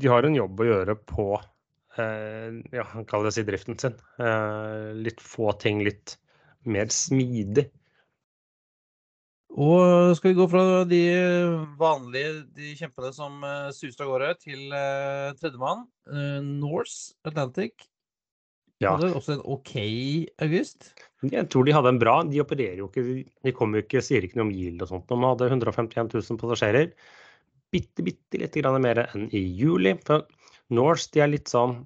De 0.00 0.12
har 0.12 0.26
en 0.26 0.36
jobb 0.36 0.60
å 0.60 0.68
gjøre 0.70 0.98
på 1.08 1.30
eh, 2.00 2.60
ja, 2.74 2.86
kall 3.08 3.26
det 3.26 3.34
si 3.36 3.46
driften 3.46 3.78
sin. 3.80 3.98
Eh, 4.20 4.92
litt 5.06 5.20
få 5.22 5.52
ting 5.60 5.84
litt 5.86 6.16
mer 6.66 6.90
smidig. 6.92 7.68
Og 9.56 10.12
skal 10.18 10.32
vi 10.32 10.36
gå 10.36 10.44
fra 10.52 10.62
de 10.84 11.02
vanlige 11.80 12.32
de 12.58 12.72
kjempene 12.76 13.12
som 13.14 13.38
suser 13.72 14.02
av 14.04 14.10
gårde, 14.10 14.32
til 14.42 14.74
uh, 14.74 15.30
tredjemann. 15.38 15.86
Uh, 16.10 16.42
Norse 16.44 17.14
Atlantic 17.24 17.86
Ja. 18.82 18.92
hadde 18.92 19.14
også 19.16 19.36
en 19.36 19.44
OK 19.48 19.72
august. 20.44 20.90
Jeg 21.24 21.48
tror 21.48 21.64
de 21.64 21.72
hadde 21.72 21.88
en 21.94 22.00
bra 22.00 22.18
De 22.28 22.42
opererer 22.42 22.76
jo 22.82 22.90
ikke 22.90 23.24
De 23.24 23.52
kommer 23.56 23.80
jo 23.80 23.86
ikke, 23.86 24.02
sier 24.04 24.26
ikke 24.26 24.36
noe 24.36 24.50
om 24.50 24.52
yield 24.52 24.84
og 24.84 24.90
sånt. 24.90 25.06
De 25.08 25.16
hadde 25.22 25.48
151 25.48 26.10
000 26.12 26.40
passasjerer. 26.42 26.90
Bitte, 27.72 28.04
bitte 28.04 28.40
litt 28.42 28.58
mer 28.84 29.06
enn 29.06 29.30
i 29.32 29.42
juli. 29.58 29.96
For 30.04 30.26
Norse 30.76 31.08
de 31.14 31.22
er 31.24 31.32
litt 31.32 31.48
sånn 31.48 31.78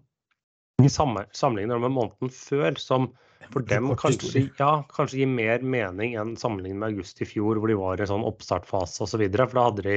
i 0.81 0.89
samme- 0.89 1.29
sammenligner 1.37 1.79
med 1.79 1.93
måneden 1.93 2.33
før, 2.33 2.79
som 2.81 3.11
for 3.51 3.63
dem 3.67 3.91
kanskje, 3.99 4.51
ja, 4.59 4.83
kanskje 4.89 5.23
gir 5.23 5.31
mer 5.31 5.61
mening 5.61 6.15
enn 6.17 6.37
sammenlignet 6.39 6.79
med 6.81 6.95
august 6.95 7.21
i 7.21 7.29
fjor, 7.29 7.59
hvor 7.59 7.69
de 7.69 7.77
var 7.79 8.01
i 8.01 8.09
sånn 8.09 8.25
oppstartfase 8.27 9.03
osv. 9.05 9.25
For 9.27 9.57
da 9.59 9.65
hadde 9.69 9.87
de 9.87 9.97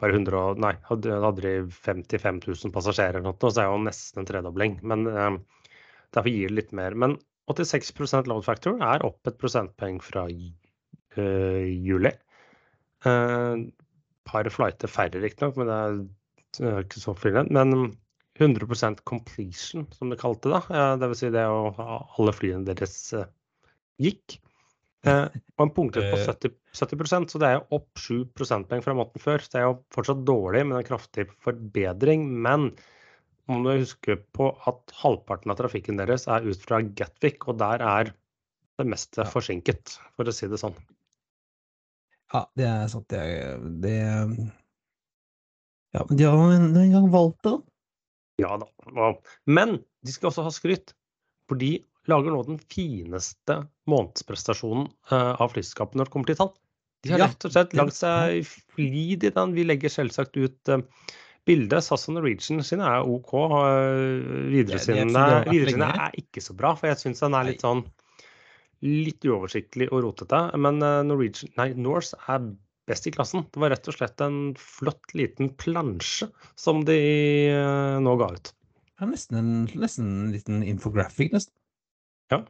bare 0.00 0.16
100, 0.16 0.56
nei, 0.62 0.74
hadde, 0.88 1.16
hadde 1.24 1.44
de 1.44 1.54
55 1.70 2.40
000 2.46 2.74
passasjerer, 2.74 3.18
eller 3.20 3.28
noe, 3.28 3.38
så 3.42 3.52
det 3.52 3.64
er 3.64 3.72
jo 3.72 3.82
nesten 3.84 4.22
en 4.22 4.28
tredobling. 4.30 4.78
Men 4.82 5.06
eh, 5.10 5.38
derfor 6.16 6.32
gir 6.32 6.50
det 6.50 6.58
litt 6.58 6.74
mer. 6.76 6.96
Men 6.98 7.18
86 7.50 7.94
load 8.30 8.44
factor 8.46 8.78
er 8.84 9.04
opp 9.06 9.26
et 9.26 9.38
prosentpoeng 9.40 9.98
fra 10.04 10.26
uh, 10.30 11.64
juli. 11.66 12.12
Uh, 13.06 13.66
par 14.28 14.46
flighter 14.52 14.90
færre, 14.90 15.22
riktignok, 15.22 15.56
men 15.58 15.70
det 15.70 15.78
er, 15.80 15.98
det 16.58 16.76
ikke 16.84 17.02
så 17.02 17.16
flyende. 17.18 17.50
Men 17.56 17.96
100% 18.40 19.02
completion, 19.08 19.86
som 19.96 20.12
de 20.12 20.18
kalte 20.20 20.52
det. 20.52 20.62
Uh, 20.70 20.94
det 21.00 21.10
vil 21.10 21.18
si 21.18 21.32
det 21.34 21.48
å 21.48 21.72
alle 21.80 22.36
flyene 22.36 22.68
deres 22.68 22.96
uh, 23.16 23.26
gikk. 24.00 24.38
Uh, 25.06 25.32
og 25.56 25.64
en 25.64 25.74
punktlighet 25.76 26.12
på 26.12 26.20
70, 26.28 26.56
70 26.76 27.28
så 27.32 27.40
det 27.40 27.48
er 27.48 27.58
jo 27.58 27.80
opp 27.80 28.00
7 28.00 28.30
prosentpoeng 28.36 28.84
fra 28.84 28.96
måten 28.96 29.22
før. 29.22 29.44
Så 29.44 29.54
det 29.54 29.62
er 29.62 29.68
jo 29.68 29.78
fortsatt 29.94 30.24
dårlig, 30.28 30.64
men 30.68 30.80
en 30.80 30.88
kraftig 30.88 31.28
forbedring. 31.44 32.28
Men 32.46 32.70
man 33.48 33.64
du 33.64 33.70
huske 33.80 34.16
på 34.36 34.50
at 34.68 34.92
halvparten 35.00 35.50
av 35.52 35.58
trafikken 35.60 35.98
deres 36.00 36.26
er 36.30 36.44
ut 36.46 36.60
fra 36.62 36.80
Gatwick, 36.82 37.46
og 37.48 37.58
der 37.62 37.82
er 37.82 38.12
det 38.80 38.86
meste 38.88 39.24
Ja. 39.24 39.28
forsinket, 39.30 39.98
for 40.16 40.24
å 40.24 40.32
si 40.32 40.46
det 40.48 40.58
sånn. 40.60 40.76
Ja, 42.32 42.44
det 42.56 42.66
er 42.66 42.86
sant. 42.88 43.08
Det, 43.08 43.18
er- 43.18 43.58
det 43.82 43.96
Ja, 45.92 46.04
men 46.08 46.16
de 46.16 46.24
har 46.24 46.36
jo 46.36 46.50
en, 46.54 46.92
gang 46.92 47.10
valgt 47.10 47.42
det. 47.42 47.56
Ja 48.38 48.56
da. 48.56 48.66
Men 49.46 49.80
de 50.06 50.12
skal 50.12 50.30
også 50.30 50.44
ha 50.46 50.50
skryt, 50.54 50.94
for 51.48 51.58
de 51.58 51.84
lager 52.08 52.30
nå 52.32 52.44
den 52.46 52.60
fineste 52.70 53.68
månedsprestasjonen 53.90 54.86
eh, 55.10 55.34
av 55.42 55.50
flyselskapet 55.52 55.98
når 55.98 56.06
det 56.08 56.12
kommer 56.14 56.30
til 56.30 56.38
tall. 56.38 56.52
De 57.02 57.10
har 57.14 57.18
rett 57.24 57.44
og 57.44 57.52
slett 57.52 57.74
lagd 57.74 57.92
seg 57.96 58.46
flid 58.46 59.24
i 59.24 59.30
den. 59.34 59.54
Vi 59.56 59.64
legger 59.64 59.88
selvsagt 59.92 60.36
ut 60.36 60.68
uh, 60.68 60.82
bildet. 61.48 61.84
SAS 61.86 62.08
og 62.10 62.16
Norwegian 62.18 62.62
sine 62.66 62.86
er 62.86 63.06
OK. 63.08 63.32
Videre 64.50 64.78
Det- 64.78 64.96
det 65.50 65.68
sine 65.72 65.88
er 65.90 66.12
ikke 66.20 66.42
så 66.44 66.56
bra, 66.56 66.74
for 66.76 66.88
jeg 66.90 67.00
syns 67.00 67.20
den 67.20 67.34
er 67.34 67.44
litt 67.48 67.60
sånn 67.64 67.84
litt 68.82 69.20
uoversiktlig 69.28 69.90
og 69.92 70.02
rotete. 70.06 70.56
Men 70.56 70.80
eh, 70.82 71.02
Norwegian, 71.04 71.52
nei, 71.58 71.72
Norse 71.76 72.16
er 72.28 72.46
best 72.88 73.06
i 73.06 73.10
klassen. 73.12 73.44
Det 73.52 73.60
var 73.60 73.70
rett 73.74 73.88
og 73.88 73.94
slett 73.94 74.20
en 74.24 74.54
flott 74.56 75.12
liten 75.14 75.50
plansje 75.60 76.30
som 76.56 76.84
de 76.88 76.96
eh, 77.52 77.98
nå 78.00 78.16
ga 78.18 78.30
ut. 78.32 78.52
Ja, 79.00 79.06
nesten, 79.08 79.36
en, 79.36 79.66
nesten 79.80 80.06
en 80.26 80.32
liten 80.32 80.62
infographic, 80.64 81.32
nesten. 81.32 81.52
Ja. 82.32 82.42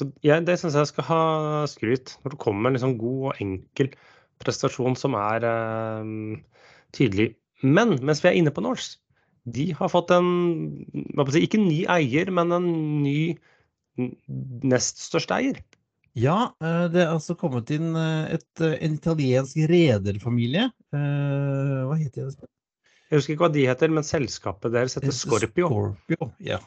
Så 0.00 0.06
jeg, 0.24 0.46
det 0.46 0.56
syns 0.60 0.74
jeg 0.78 0.88
skal 0.88 1.04
ha 1.10 1.20
skryt. 1.70 2.14
Når 2.24 2.30
det 2.34 2.40
kommer 2.40 2.70
en 2.70 2.78
liksom 2.78 2.96
god 2.98 3.26
og 3.32 3.42
enkel 3.44 3.90
prestasjon 4.40 4.96
som 4.96 5.14
er 5.18 5.44
eh, 5.44 6.40
tydelig. 6.96 7.34
Men 7.62 7.98
mens 8.06 8.22
vi 8.24 8.30
er 8.30 8.38
inne 8.40 8.52
på 8.54 8.64
Norse, 8.64 8.98
de 9.48 9.70
har 9.76 9.90
fått 9.92 10.12
en 10.12 10.30
hva 11.16 11.24
en 11.24 11.40
Ikke 11.40 11.60
ny 11.60 11.84
eier, 11.90 12.30
men 12.32 12.52
en 12.52 12.70
ny 13.02 13.20
nest 13.98 15.00
største 15.02 15.36
eier. 15.36 15.60
Ja, 16.18 16.50
eh, 16.58 16.86
det 16.90 17.04
er 17.04 17.12
altså 17.12 17.36
kommet 17.38 17.70
inn 17.74 17.92
eh, 17.94 18.34
et, 18.36 18.48
eh, 18.64 18.78
en 18.82 18.96
italiensk 18.96 19.60
rederfamilie. 19.70 20.66
Hva 20.90 21.98
heter 22.00 22.32
det? 22.32 22.50
Jeg 23.10 23.18
husker 23.18 23.34
ikke 23.34 23.46
hva 23.46 23.54
de 23.54 23.66
heter, 23.66 23.92
men 23.94 24.06
selskapet 24.06 24.74
deres 24.74 24.96
heter 24.98 25.14
Scorpio. 25.14 25.70
Scorpio, 25.70 26.30
ja. 26.42 26.60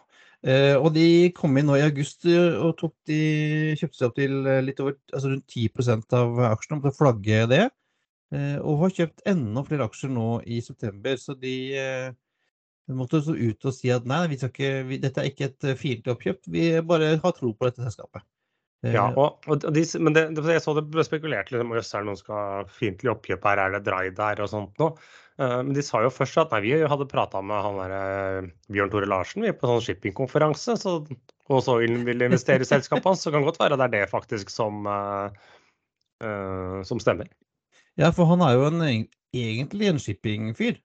Og 0.83 0.89
de 0.91 1.31
kom 1.31 1.55
inn 1.55 1.69
nå 1.69 1.77
i 1.79 1.85
august 1.85 2.25
og 2.27 2.81
de, 3.07 3.19
kjøpte 3.79 3.95
seg 3.95 4.09
opp 4.09 4.17
til 4.17 4.33
litt 4.65 4.81
over, 4.83 4.97
altså 5.13 5.31
rundt 5.31 5.55
10% 5.55 6.17
av 6.19 6.41
aksjene, 6.49 6.81
måtte 6.81 6.97
flagge 6.97 7.45
det. 7.47 7.61
Og 8.33 8.79
har 8.79 8.93
kjøpt 8.97 9.25
enda 9.29 9.61
flere 9.67 9.85
aksjer 9.85 10.09
nå 10.09 10.27
i 10.49 10.59
september, 10.65 11.17
så 11.21 11.35
de 11.37 11.53
måtte 12.97 13.21
så 13.23 13.35
ut 13.37 13.67
og 13.69 13.75
si 13.75 13.91
at 13.93 14.07
nei, 14.09 14.25
ikke, 14.33 14.71
vi, 14.89 14.97
dette 14.99 15.21
er 15.21 15.29
ikke 15.29 15.51
et 15.51 15.67
fiendtlig 15.79 16.15
oppkjøp, 16.15 16.47
vi 16.51 16.63
bare 16.83 17.13
har 17.21 17.35
tro 17.37 17.53
på 17.53 17.69
dette 17.69 17.85
selskapet. 17.85 18.25
Ja, 18.83 19.05
eh, 19.07 19.17
og, 19.17 19.45
og 19.47 19.67
de, 19.71 19.83
men 20.03 20.15
det, 20.15 20.25
jeg 20.35 20.63
så 20.63 20.73
det 20.75 20.83
ble 20.91 21.05
spekulert 21.07 21.53
litt 21.53 21.63
om 21.63 21.71
jøss, 21.71 21.93
er 21.95 22.03
det 22.03 22.09
noen 22.09 22.19
skal 22.19 22.65
fiendtlig 22.71 23.13
oppkjøp 23.13 23.45
her, 23.47 23.61
er 23.63 23.77
det 23.77 23.85
dry 23.87 24.09
der 24.15 24.41
og 24.43 24.49
sånt 24.51 24.81
noe. 24.81 24.97
Men 25.39 25.71
de 25.73 25.81
sa 25.81 26.03
jo 26.03 26.11
først 26.13 26.37
at 26.43 26.51
nei, 26.53 26.59
vi 26.61 26.73
hadde 26.85 27.07
prata 27.09 27.39
med 27.41 27.63
han 27.65 27.79
der, 27.79 28.49
Bjørn 28.69 28.91
Tore 28.93 29.07
Larsen 29.09 29.41
vi 29.41 29.49
er 29.49 29.55
på 29.57 29.65
sånn 29.65 29.81
shippingkonferanse, 29.81 30.75
så, 30.77 30.99
og 31.49 31.63
så 31.65 31.79
vil 31.81 32.21
investere 32.27 32.61
i 32.61 32.69
selskapet 32.69 33.07
hans. 33.09 33.23
Så 33.25 33.33
kan 33.33 33.47
godt 33.47 33.57
være 33.57 33.79
det 33.79 33.87
er 33.87 33.95
det 33.95 34.11
faktisk 34.11 34.53
som, 34.53 34.85
som 36.21 37.01
stemmer. 37.01 37.31
Ja, 37.99 38.09
for 38.15 38.29
han 38.31 38.41
er 38.41 38.55
jo 38.57 38.65
en, 38.71 38.81
egentlig 39.35 39.89
en 39.91 40.01
shipping-fyr. 40.01 40.79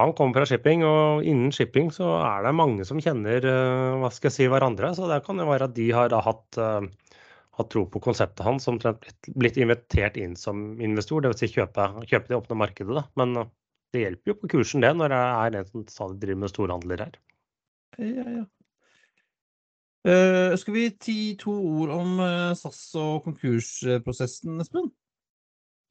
Han 0.00 0.14
kommer 0.16 0.40
fra 0.40 0.48
shipping, 0.48 0.84
og 0.88 1.26
innen 1.28 1.52
shipping 1.52 1.90
så 1.92 2.14
er 2.22 2.46
det 2.46 2.54
mange 2.56 2.86
som 2.88 3.00
kjenner 3.02 3.44
hva 4.00 4.08
skal 4.14 4.30
jeg 4.30 4.36
si, 4.38 4.46
hverandre. 4.48 4.94
Så 4.96 5.08
det 5.10 5.20
kan 5.26 5.42
jo 5.42 5.48
være 5.50 5.68
at 5.68 5.74
de 5.76 5.90
har 5.92 6.08
da 6.12 6.22
hatt 6.24 6.60
har 7.52 7.68
tro 7.68 7.84
på 7.86 8.00
konseptet 8.00 8.44
hans, 8.46 8.64
som 8.64 8.78
blitt 9.36 9.58
invitert 9.60 10.16
inn 10.16 10.36
som 10.36 10.80
investor. 10.80 11.24
Dvs. 11.24 11.42
Si 11.42 11.50
kjøpe, 11.52 11.88
kjøpe 12.08 12.30
det 12.30 12.38
åpne 12.38 12.58
markedet. 12.62 12.96
Da. 12.96 13.04
Men 13.20 13.36
uh, 13.36 13.50
det 13.92 14.06
hjelper 14.06 14.32
jo 14.32 14.38
på 14.40 14.50
kursen 14.54 14.84
det, 14.84 14.94
når 14.96 15.12
det 15.12 15.20
er 15.20 15.58
en 15.60 15.68
som 15.68 15.84
stadig 15.92 16.22
driver 16.22 16.42
med 16.44 16.52
storhandler 16.54 17.04
her. 17.06 17.20
Ja, 18.00 18.26
ja. 18.38 18.44
Uh, 20.02 20.56
skal 20.58 20.74
vi 20.74 20.88
ti 20.98 21.18
to 21.38 21.52
ord 21.52 21.92
om 21.94 22.16
SAS 22.58 22.80
og 22.98 23.28
konkursprosessen, 23.28 24.64
Espen? 24.64 24.88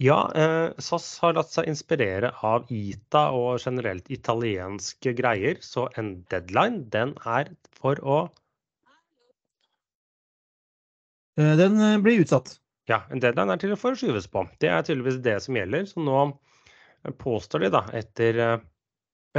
Ja, 0.01 0.20
eh, 0.34 0.72
SAS 0.81 1.08
har 1.22 1.36
latt 1.38 1.51
seg 1.53 1.67
inspirere 1.70 2.31
av 2.48 2.70
ITA 2.74 3.27
og 3.38 3.62
generelt 3.62 4.08
italienske 4.10 5.13
greier. 5.17 5.60
Så 5.62 5.86
en 6.01 6.15
deadline 6.31 6.88
den 6.93 7.13
er 7.29 7.51
for 7.77 8.01
å 8.01 8.22
Eh, 11.39 11.55
den 11.58 11.79
eh, 11.79 11.98
blir 12.03 12.22
utsatt. 12.24 12.58
Ja, 12.89 13.03
en 13.13 13.22
deadline 13.24 13.53
er 13.53 13.62
til 13.62 13.74
å 13.74 13.79
forskyves 13.79 14.27
på. 14.31 14.43
Det 14.60 14.72
er 14.72 14.84
tydeligvis 14.84 15.22
det 15.24 15.38
som 15.46 15.55
gjelder. 15.55 15.86
Så 15.88 16.03
nå 16.03 16.24
påstår 17.22 17.63
de, 17.63 17.70
da, 17.74 17.86
etter 17.98 18.41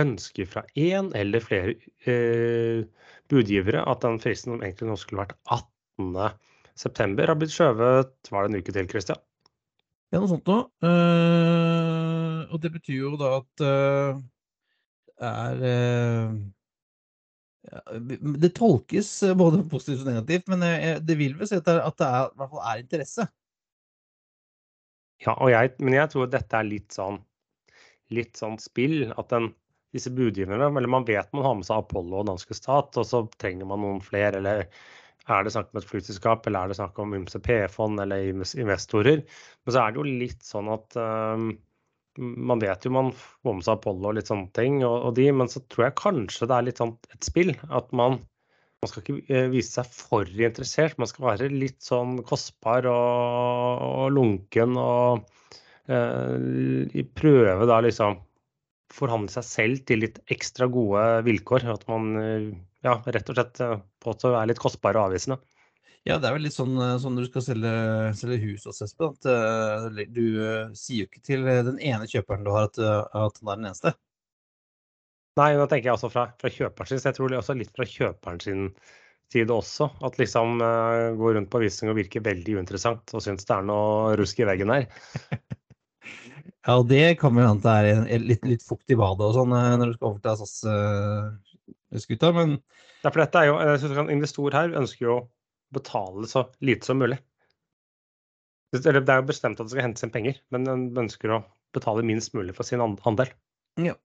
ønske 0.00 0.46
fra 0.48 0.62
én 0.78 1.10
eller 1.18 1.44
flere 1.44 1.74
eh, 2.08 2.86
budgivere, 3.30 3.84
at 3.84 4.00
den 4.04 4.18
fristen 4.22 4.56
som 4.56 4.64
egentlig 4.64 4.88
nå 4.88 4.96
skulle 5.00 5.26
vært 5.26 5.36
18.9, 5.52 7.28
har 7.28 7.38
blitt 7.38 7.54
skjøvet 7.54 8.32
var 8.32 8.48
det 8.48 8.52
en 8.52 8.64
uke 8.64 8.74
til, 8.74 8.88
Christian? 8.90 9.20
Ja, 10.12 10.20
noe 10.20 10.28
sånt 10.28 10.48
noe. 10.48 10.66
Uh, 10.84 12.42
og 12.52 12.60
det 12.60 12.72
betyr 12.74 12.98
jo 12.98 13.14
da 13.20 13.36
at 13.38 13.64
uh, 13.64 14.18
det 15.16 15.30
er 15.30 15.62
uh, 15.64 16.42
det 18.42 18.50
tolkes 18.56 19.10
eh, 19.22 19.36
både 19.38 19.62
positivt 19.70 20.02
og 20.02 20.10
negativt, 20.10 20.48
men 20.50 20.64
eh, 20.66 20.98
det 21.00 21.16
vil 21.18 21.36
vel 21.38 21.48
si 21.48 21.58
at 21.60 21.66
det, 21.68 21.76
er, 21.76 21.84
at 21.86 21.98
det 22.00 22.08
er, 22.08 22.24
i 22.26 22.40
hvert 22.40 22.52
fall 22.52 22.64
er 22.66 22.82
interesse. 22.82 23.26
Ja, 25.22 25.36
jeg, 25.52 25.74
men 25.78 25.94
jeg 25.94 26.10
tror 26.10 26.30
dette 26.30 26.58
er 26.58 26.66
litt 26.66 26.96
sånn, 26.96 27.20
litt 28.10 28.40
sånn 28.40 28.58
spill. 28.58 29.12
At 29.14 29.30
den, 29.30 29.52
disse 29.94 30.10
budgiverne 30.10 30.72
eller 30.72 30.90
Man 30.90 31.06
vet 31.06 31.30
man 31.36 31.46
har 31.46 31.54
med 31.60 31.68
seg 31.68 31.84
Apollo 31.84 32.24
og 32.24 32.26
danske 32.32 32.56
stat, 32.58 32.98
og 32.98 33.06
så 33.06 33.22
trenger 33.38 33.70
man 33.70 33.84
noen 33.84 34.02
flere. 34.02 34.42
Eller 34.42 34.66
er 35.30 35.44
det 35.44 35.52
snakk 35.54 35.70
om 35.70 35.78
et 35.78 35.88
flyselskap, 35.88 36.46
eller 36.46 36.64
er 36.64 36.72
det 36.72 36.78
snakk 36.78 36.96
om 37.02 37.14
ymse 37.14 37.38
P-fond 37.42 38.00
eller 38.02 38.32
investorer? 38.32 39.22
Men 39.62 39.74
så 39.74 39.82
er 39.82 39.92
det 39.92 40.02
jo 40.02 40.06
litt 40.24 40.42
sånn 40.46 40.70
at 40.72 40.98
um, 40.98 41.52
man 42.18 42.60
vet 42.62 42.84
jo 42.84 42.92
man 42.92 43.12
får 43.16 43.56
med 43.56 43.66
seg 43.66 43.78
Apollo 43.78 44.10
og 44.10 44.18
litt 44.18 44.30
sånne 44.30 44.50
ting, 44.56 44.80
og, 44.84 44.96
og, 44.98 45.14
de, 45.16 45.28
men 45.32 45.50
så 45.50 45.62
tror 45.72 45.88
jeg 45.88 45.98
kanskje 46.00 46.48
det 46.50 46.56
er 46.56 46.66
litt 46.68 46.82
sånn 46.82 46.96
et 47.14 47.28
spill. 47.28 47.54
At 47.70 47.92
man, 47.96 48.18
man 48.82 48.90
skal 48.90 49.04
ikke 49.04 49.20
eh, 49.28 49.48
vise 49.52 49.78
seg 49.78 49.94
for 49.94 50.28
interessert. 50.48 50.98
Man 51.00 51.10
skal 51.10 51.28
være 51.30 51.52
litt 51.52 51.80
sånn 51.84 52.18
kostbar 52.28 52.88
og, 52.90 53.86
og 53.86 54.10
lunken 54.18 54.76
og 54.80 55.24
eh, 55.86 57.00
prøve 57.16 57.70
da 57.70 57.80
liksom 57.86 58.20
forhandle 58.92 59.32
seg 59.32 59.48
selv 59.48 59.86
til 59.88 60.02
litt 60.04 60.20
ekstra 60.34 60.68
gode 60.68 61.22
vilkår. 61.24 61.64
At 61.72 61.88
man 61.88 62.12
eh, 62.20 62.50
ja, 62.82 62.98
rett 63.06 63.30
og 63.30 63.36
slett 63.38 63.60
eh, 63.62 63.80
på 64.02 64.14
er 64.32 64.48
litt 64.50 64.60
kostbare 64.62 64.98
og 64.98 65.10
avvisende. 65.10 65.38
Ja, 66.02 66.16
det 66.18 66.26
er 66.26 66.34
vel 66.34 66.48
litt 66.48 66.56
sånn, 66.56 66.72
når 66.74 66.96
sånn 66.98 67.14
når 67.14 67.26
du 67.26 67.30
skal 67.30 67.44
selge, 67.46 67.72
selge 68.18 68.38
hus 68.42 68.64
hos 68.66 68.82
Espen, 68.82 69.12
at 69.14 69.28
uh, 69.30 70.00
du 70.10 70.24
uh, 70.42 70.72
sier 70.74 71.04
jo 71.04 71.06
ikke 71.06 71.22
til 71.28 71.46
den 71.46 71.78
ene 71.78 72.08
kjøperen 72.10 72.42
du 72.42 72.50
har 72.50 72.66
at, 72.72 72.80
at 72.82 73.38
han 73.38 73.52
er 73.52 73.60
den 73.60 73.68
eneste. 73.70 73.92
Nei, 75.38 75.52
da 75.56 75.68
tenker 75.70 75.88
jeg 75.88 75.94
også 75.94 76.10
fra, 76.10 76.26
fra 76.42 76.50
kjøperen 76.50 76.90
sin. 76.90 77.04
Jeg 77.06 77.16
tror 77.16 77.30
det 77.30 77.38
også 77.38 77.56
litt 77.56 77.70
fra 77.76 77.86
kjøperen 77.86 78.42
sin 78.42 78.66
side 79.32 79.54
også. 79.54 79.92
At 80.02 80.18
liksom 80.18 80.58
uh, 80.58 81.14
gå 81.22 81.32
rundt 81.38 81.52
på 81.54 81.62
visning 81.62 81.94
og 81.94 82.00
virke 82.02 82.24
veldig 82.26 82.58
uinteressant 82.58 83.14
og 83.14 83.22
synes 83.22 83.46
det 83.46 83.54
er 83.54 83.70
noe 83.70 84.18
rusk 84.18 84.42
i 84.42 84.48
veggen 84.50 84.74
her. 84.74 84.90
ja, 86.66 86.74
og 86.74 86.90
det 86.90 87.04
kan 87.22 87.38
vel 87.38 87.46
hende 87.46 87.78
det 87.78 87.94
er 88.18 88.26
litt, 88.26 88.42
litt 88.56 88.66
fukt 88.66 88.90
i 88.90 88.98
badet 88.98 89.30
og 89.30 89.38
sånn 89.38 89.54
når 89.54 89.86
du 89.86 89.96
skal 90.00 90.10
over 90.10 90.26
til 90.26 90.34
SAS-skuta, 91.92 92.32
men 92.36 92.56
Ja, 93.02 93.10
for 93.10 93.20
dette 93.22 93.40
er 93.40 93.50
jo, 93.50 93.58
jeg 93.60 93.82
synes 93.82 94.00
En 94.02 94.10
investor 94.14 94.54
her 94.56 94.74
ønsker 94.78 95.06
jo 95.06 95.16
betale 95.72 96.28
så 96.28 96.46
lite 96.60 96.86
som 96.86 97.00
mulig. 97.00 97.18
Det 98.72 98.88
er 98.88 99.00
jo 99.00 99.28
bestemt 99.28 99.60
at 99.60 99.68
det 99.68 99.74
skal 99.74 99.86
hentes 99.86 100.04
inn 100.04 100.12
penger, 100.12 100.36
men 100.52 100.68
en 100.68 100.84
ønsker 101.04 101.32
å 101.32 101.42
betale 101.76 102.04
minst 102.04 102.32
mulig 102.36 102.54
for 102.56 102.68
sin 102.68 102.80
andel. 102.84 103.32
Ja. 103.80 103.96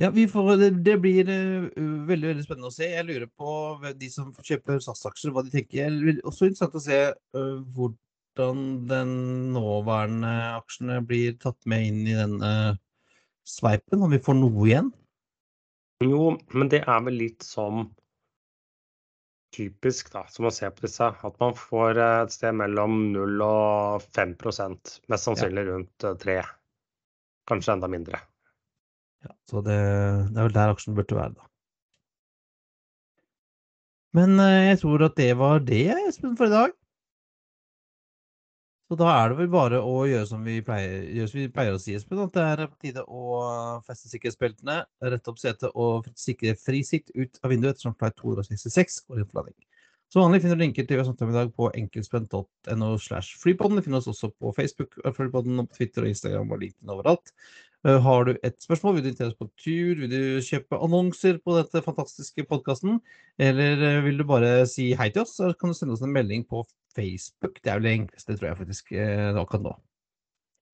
Ja, 0.00 0.08
får, 0.12 0.54
det, 0.56 0.70
det, 0.84 0.96
blir 1.02 1.28
uh, 1.28 1.66
veldig 2.08 2.30
veldig 2.30 2.44
spennende 2.46 2.70
å 2.70 2.74
se. 2.74 2.86
Jeg 2.88 3.04
lurer 3.08 3.26
på 3.36 3.54
de 4.00 4.08
som 4.12 4.30
kjøper 4.32 4.80
SAS-aksjer, 4.80 5.32
hva 5.34 5.44
de 5.44 5.52
tenker. 5.52 5.90
Det 5.90 6.04
blir 6.06 6.22
også 6.24 6.48
interessant 6.48 6.78
å 6.78 6.84
se 6.84 7.00
uh, 7.12 7.58
hvordan 7.76 8.62
den 8.88 9.12
nåværende 9.56 10.32
aksjene 10.60 11.00
blir 11.04 11.36
tatt 11.42 11.58
med 11.68 11.88
inn 11.90 12.00
i 12.06 12.16
denne 12.16 12.52
sveipen, 13.44 14.04
om 14.06 14.14
vi 14.14 14.22
får 14.24 14.38
noe 14.38 14.68
igjen. 14.68 14.92
Jo, 16.00 16.36
men 16.56 16.70
det 16.72 16.80
er 16.88 17.02
vel 17.04 17.18
litt 17.20 17.44
som 17.44 17.90
typisk, 19.52 20.12
da, 20.14 20.24
som 20.30 20.46
man 20.46 20.54
ser 20.54 20.72
på 20.72 20.86
disse, 20.86 21.04
at 21.10 21.36
man 21.42 21.56
får 21.58 21.98
eh, 21.98 22.16
et 22.24 22.34
sted 22.34 22.56
mellom 22.56 23.10
0 23.12 23.44
og 23.44 24.06
5 24.16 24.36
Mest 25.10 25.26
sannsynlig 25.26 25.66
ja. 25.66 25.74
rundt 25.74 26.08
3 26.24 26.36
eh, 26.40 26.50
Kanskje 27.50 27.74
enda 27.74 27.88
mindre. 27.90 28.20
Ja, 29.26 29.34
Så 29.50 29.60
det, 29.66 29.76
det 30.30 30.38
er 30.38 30.46
vel 30.46 30.54
der 30.54 30.72
aksjen 30.72 30.96
burde 30.96 31.18
være, 31.18 31.34
da. 31.34 31.48
Men 34.16 34.38
eh, 34.42 34.70
jeg 34.70 34.80
tror 34.84 35.04
at 35.06 35.18
det 35.18 35.32
var 35.38 35.64
det, 35.66 35.84
Espen, 36.08 36.36
for 36.38 36.48
i 36.48 36.54
dag. 36.54 36.76
Så 38.90 38.96
da 38.98 39.06
er 39.14 39.30
det 39.30 39.36
vel 39.38 39.50
bare 39.52 39.78
å 39.86 40.00
gjøre 40.10 40.26
som 40.26 40.40
vi 40.42 40.56
pleier, 40.66 41.04
som 41.30 41.38
vi 41.38 41.44
pleier 41.54 41.76
å 41.76 41.78
si, 41.78 41.92
Espen. 41.94 42.18
At 42.24 42.34
det 42.34 42.42
er 42.42 42.62
på 42.66 42.80
tide 42.82 43.04
å 43.06 43.36
feste 43.86 44.10
sikkerhetsbeltene, 44.10 44.80
rette 45.12 45.30
opp 45.30 45.38
setet 45.38 45.76
og 45.78 46.08
sikre 46.18 46.56
frisikt 46.58 47.12
ut 47.14 47.38
av 47.38 47.54
vinduet 47.54 47.76
ettersom 47.76 47.94
flight 47.94 48.18
266 48.18 49.04
går 49.06 49.20
inn 49.22 49.28
for 49.28 49.38
landing. 49.38 49.54
Som 50.10 50.24
vanlig 50.24 50.40
finner 50.42 50.58
du 50.58 50.64
linker 50.64 50.88
til 50.88 50.98
vi 50.98 51.04
har 51.04 51.06
snakket 51.06 51.22
om 51.22 51.30
i 51.30 51.36
dag 51.36 51.54
på 51.54 51.70
enkeltspent.no 51.84 52.88
slash 52.98 53.38
flypodden. 53.38 53.78
Du 53.78 53.86
finner 53.86 54.02
oss 54.02 54.10
også 54.10 54.32
på 54.34 54.50
Facebook, 54.56 54.98
flypodden, 55.14 55.62
og 55.62 55.70
på 55.70 55.78
Twitter 55.78 56.02
og 56.02 56.10
Instagram 56.10 56.50
og 56.50 56.64
LinkedIn 56.64 56.94
overalt. 56.96 57.30
Eh, 57.86 58.00
har 58.02 58.26
du 58.26 58.32
et 58.34 58.58
spørsmål, 58.58 58.98
vil 58.98 59.06
du 59.06 59.12
invitere 59.12 59.30
oss 59.30 59.38
på 59.38 59.46
tur, 59.54 60.02
vil 60.02 60.10
du 60.10 60.42
kjøpe 60.42 60.82
annonser 60.82 61.38
på 61.38 61.54
dette 61.60 61.86
fantastiske 61.86 62.42
podkasten, 62.50 62.98
eller 63.38 63.86
eh, 63.86 64.02
vil 64.04 64.18
du 64.18 64.26
bare 64.26 64.66
si 64.66 64.90
hei 64.98 65.12
til 65.14 65.22
oss, 65.22 65.38
så 65.38 65.54
kan 65.54 65.70
du 65.70 65.78
sende 65.78 65.94
oss 65.94 66.02
en 66.02 66.18
melding 66.18 66.42
på 66.50 66.66
Facebook. 66.96 67.54
Det 67.64 67.70
er 67.70 67.74
vel 67.74 67.84
det 67.84 67.92
enkleste, 67.92 68.36
tror 68.36 68.48
jeg 68.48 68.56
faktisk, 68.56 68.92
eh, 68.92 69.40
akkurat 69.40 69.62
nå. 69.62 69.74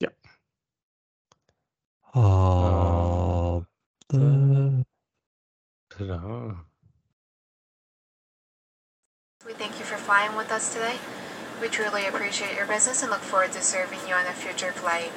Ja. 0.00 0.10
Ha 2.14 3.36
det 5.98 6.06
bra. 6.08 6.56
We 9.46 9.54
thank 9.54 9.78
you 9.78 9.84
for 9.84 9.98
flying 9.98 10.36
with 10.36 10.50
us 10.52 10.74
today. 10.74 10.98
We 11.60 11.68
truly 11.68 12.06
appreciate 12.06 12.56
your 12.56 12.66
business 12.66 13.02
and 13.02 13.10
look 13.10 13.22
forward 13.22 13.52
to 13.52 13.62
serving 13.62 14.00
you 14.08 14.14
on 14.14 14.26
a 14.26 14.32
future 14.32 14.72
flight. 14.72 15.12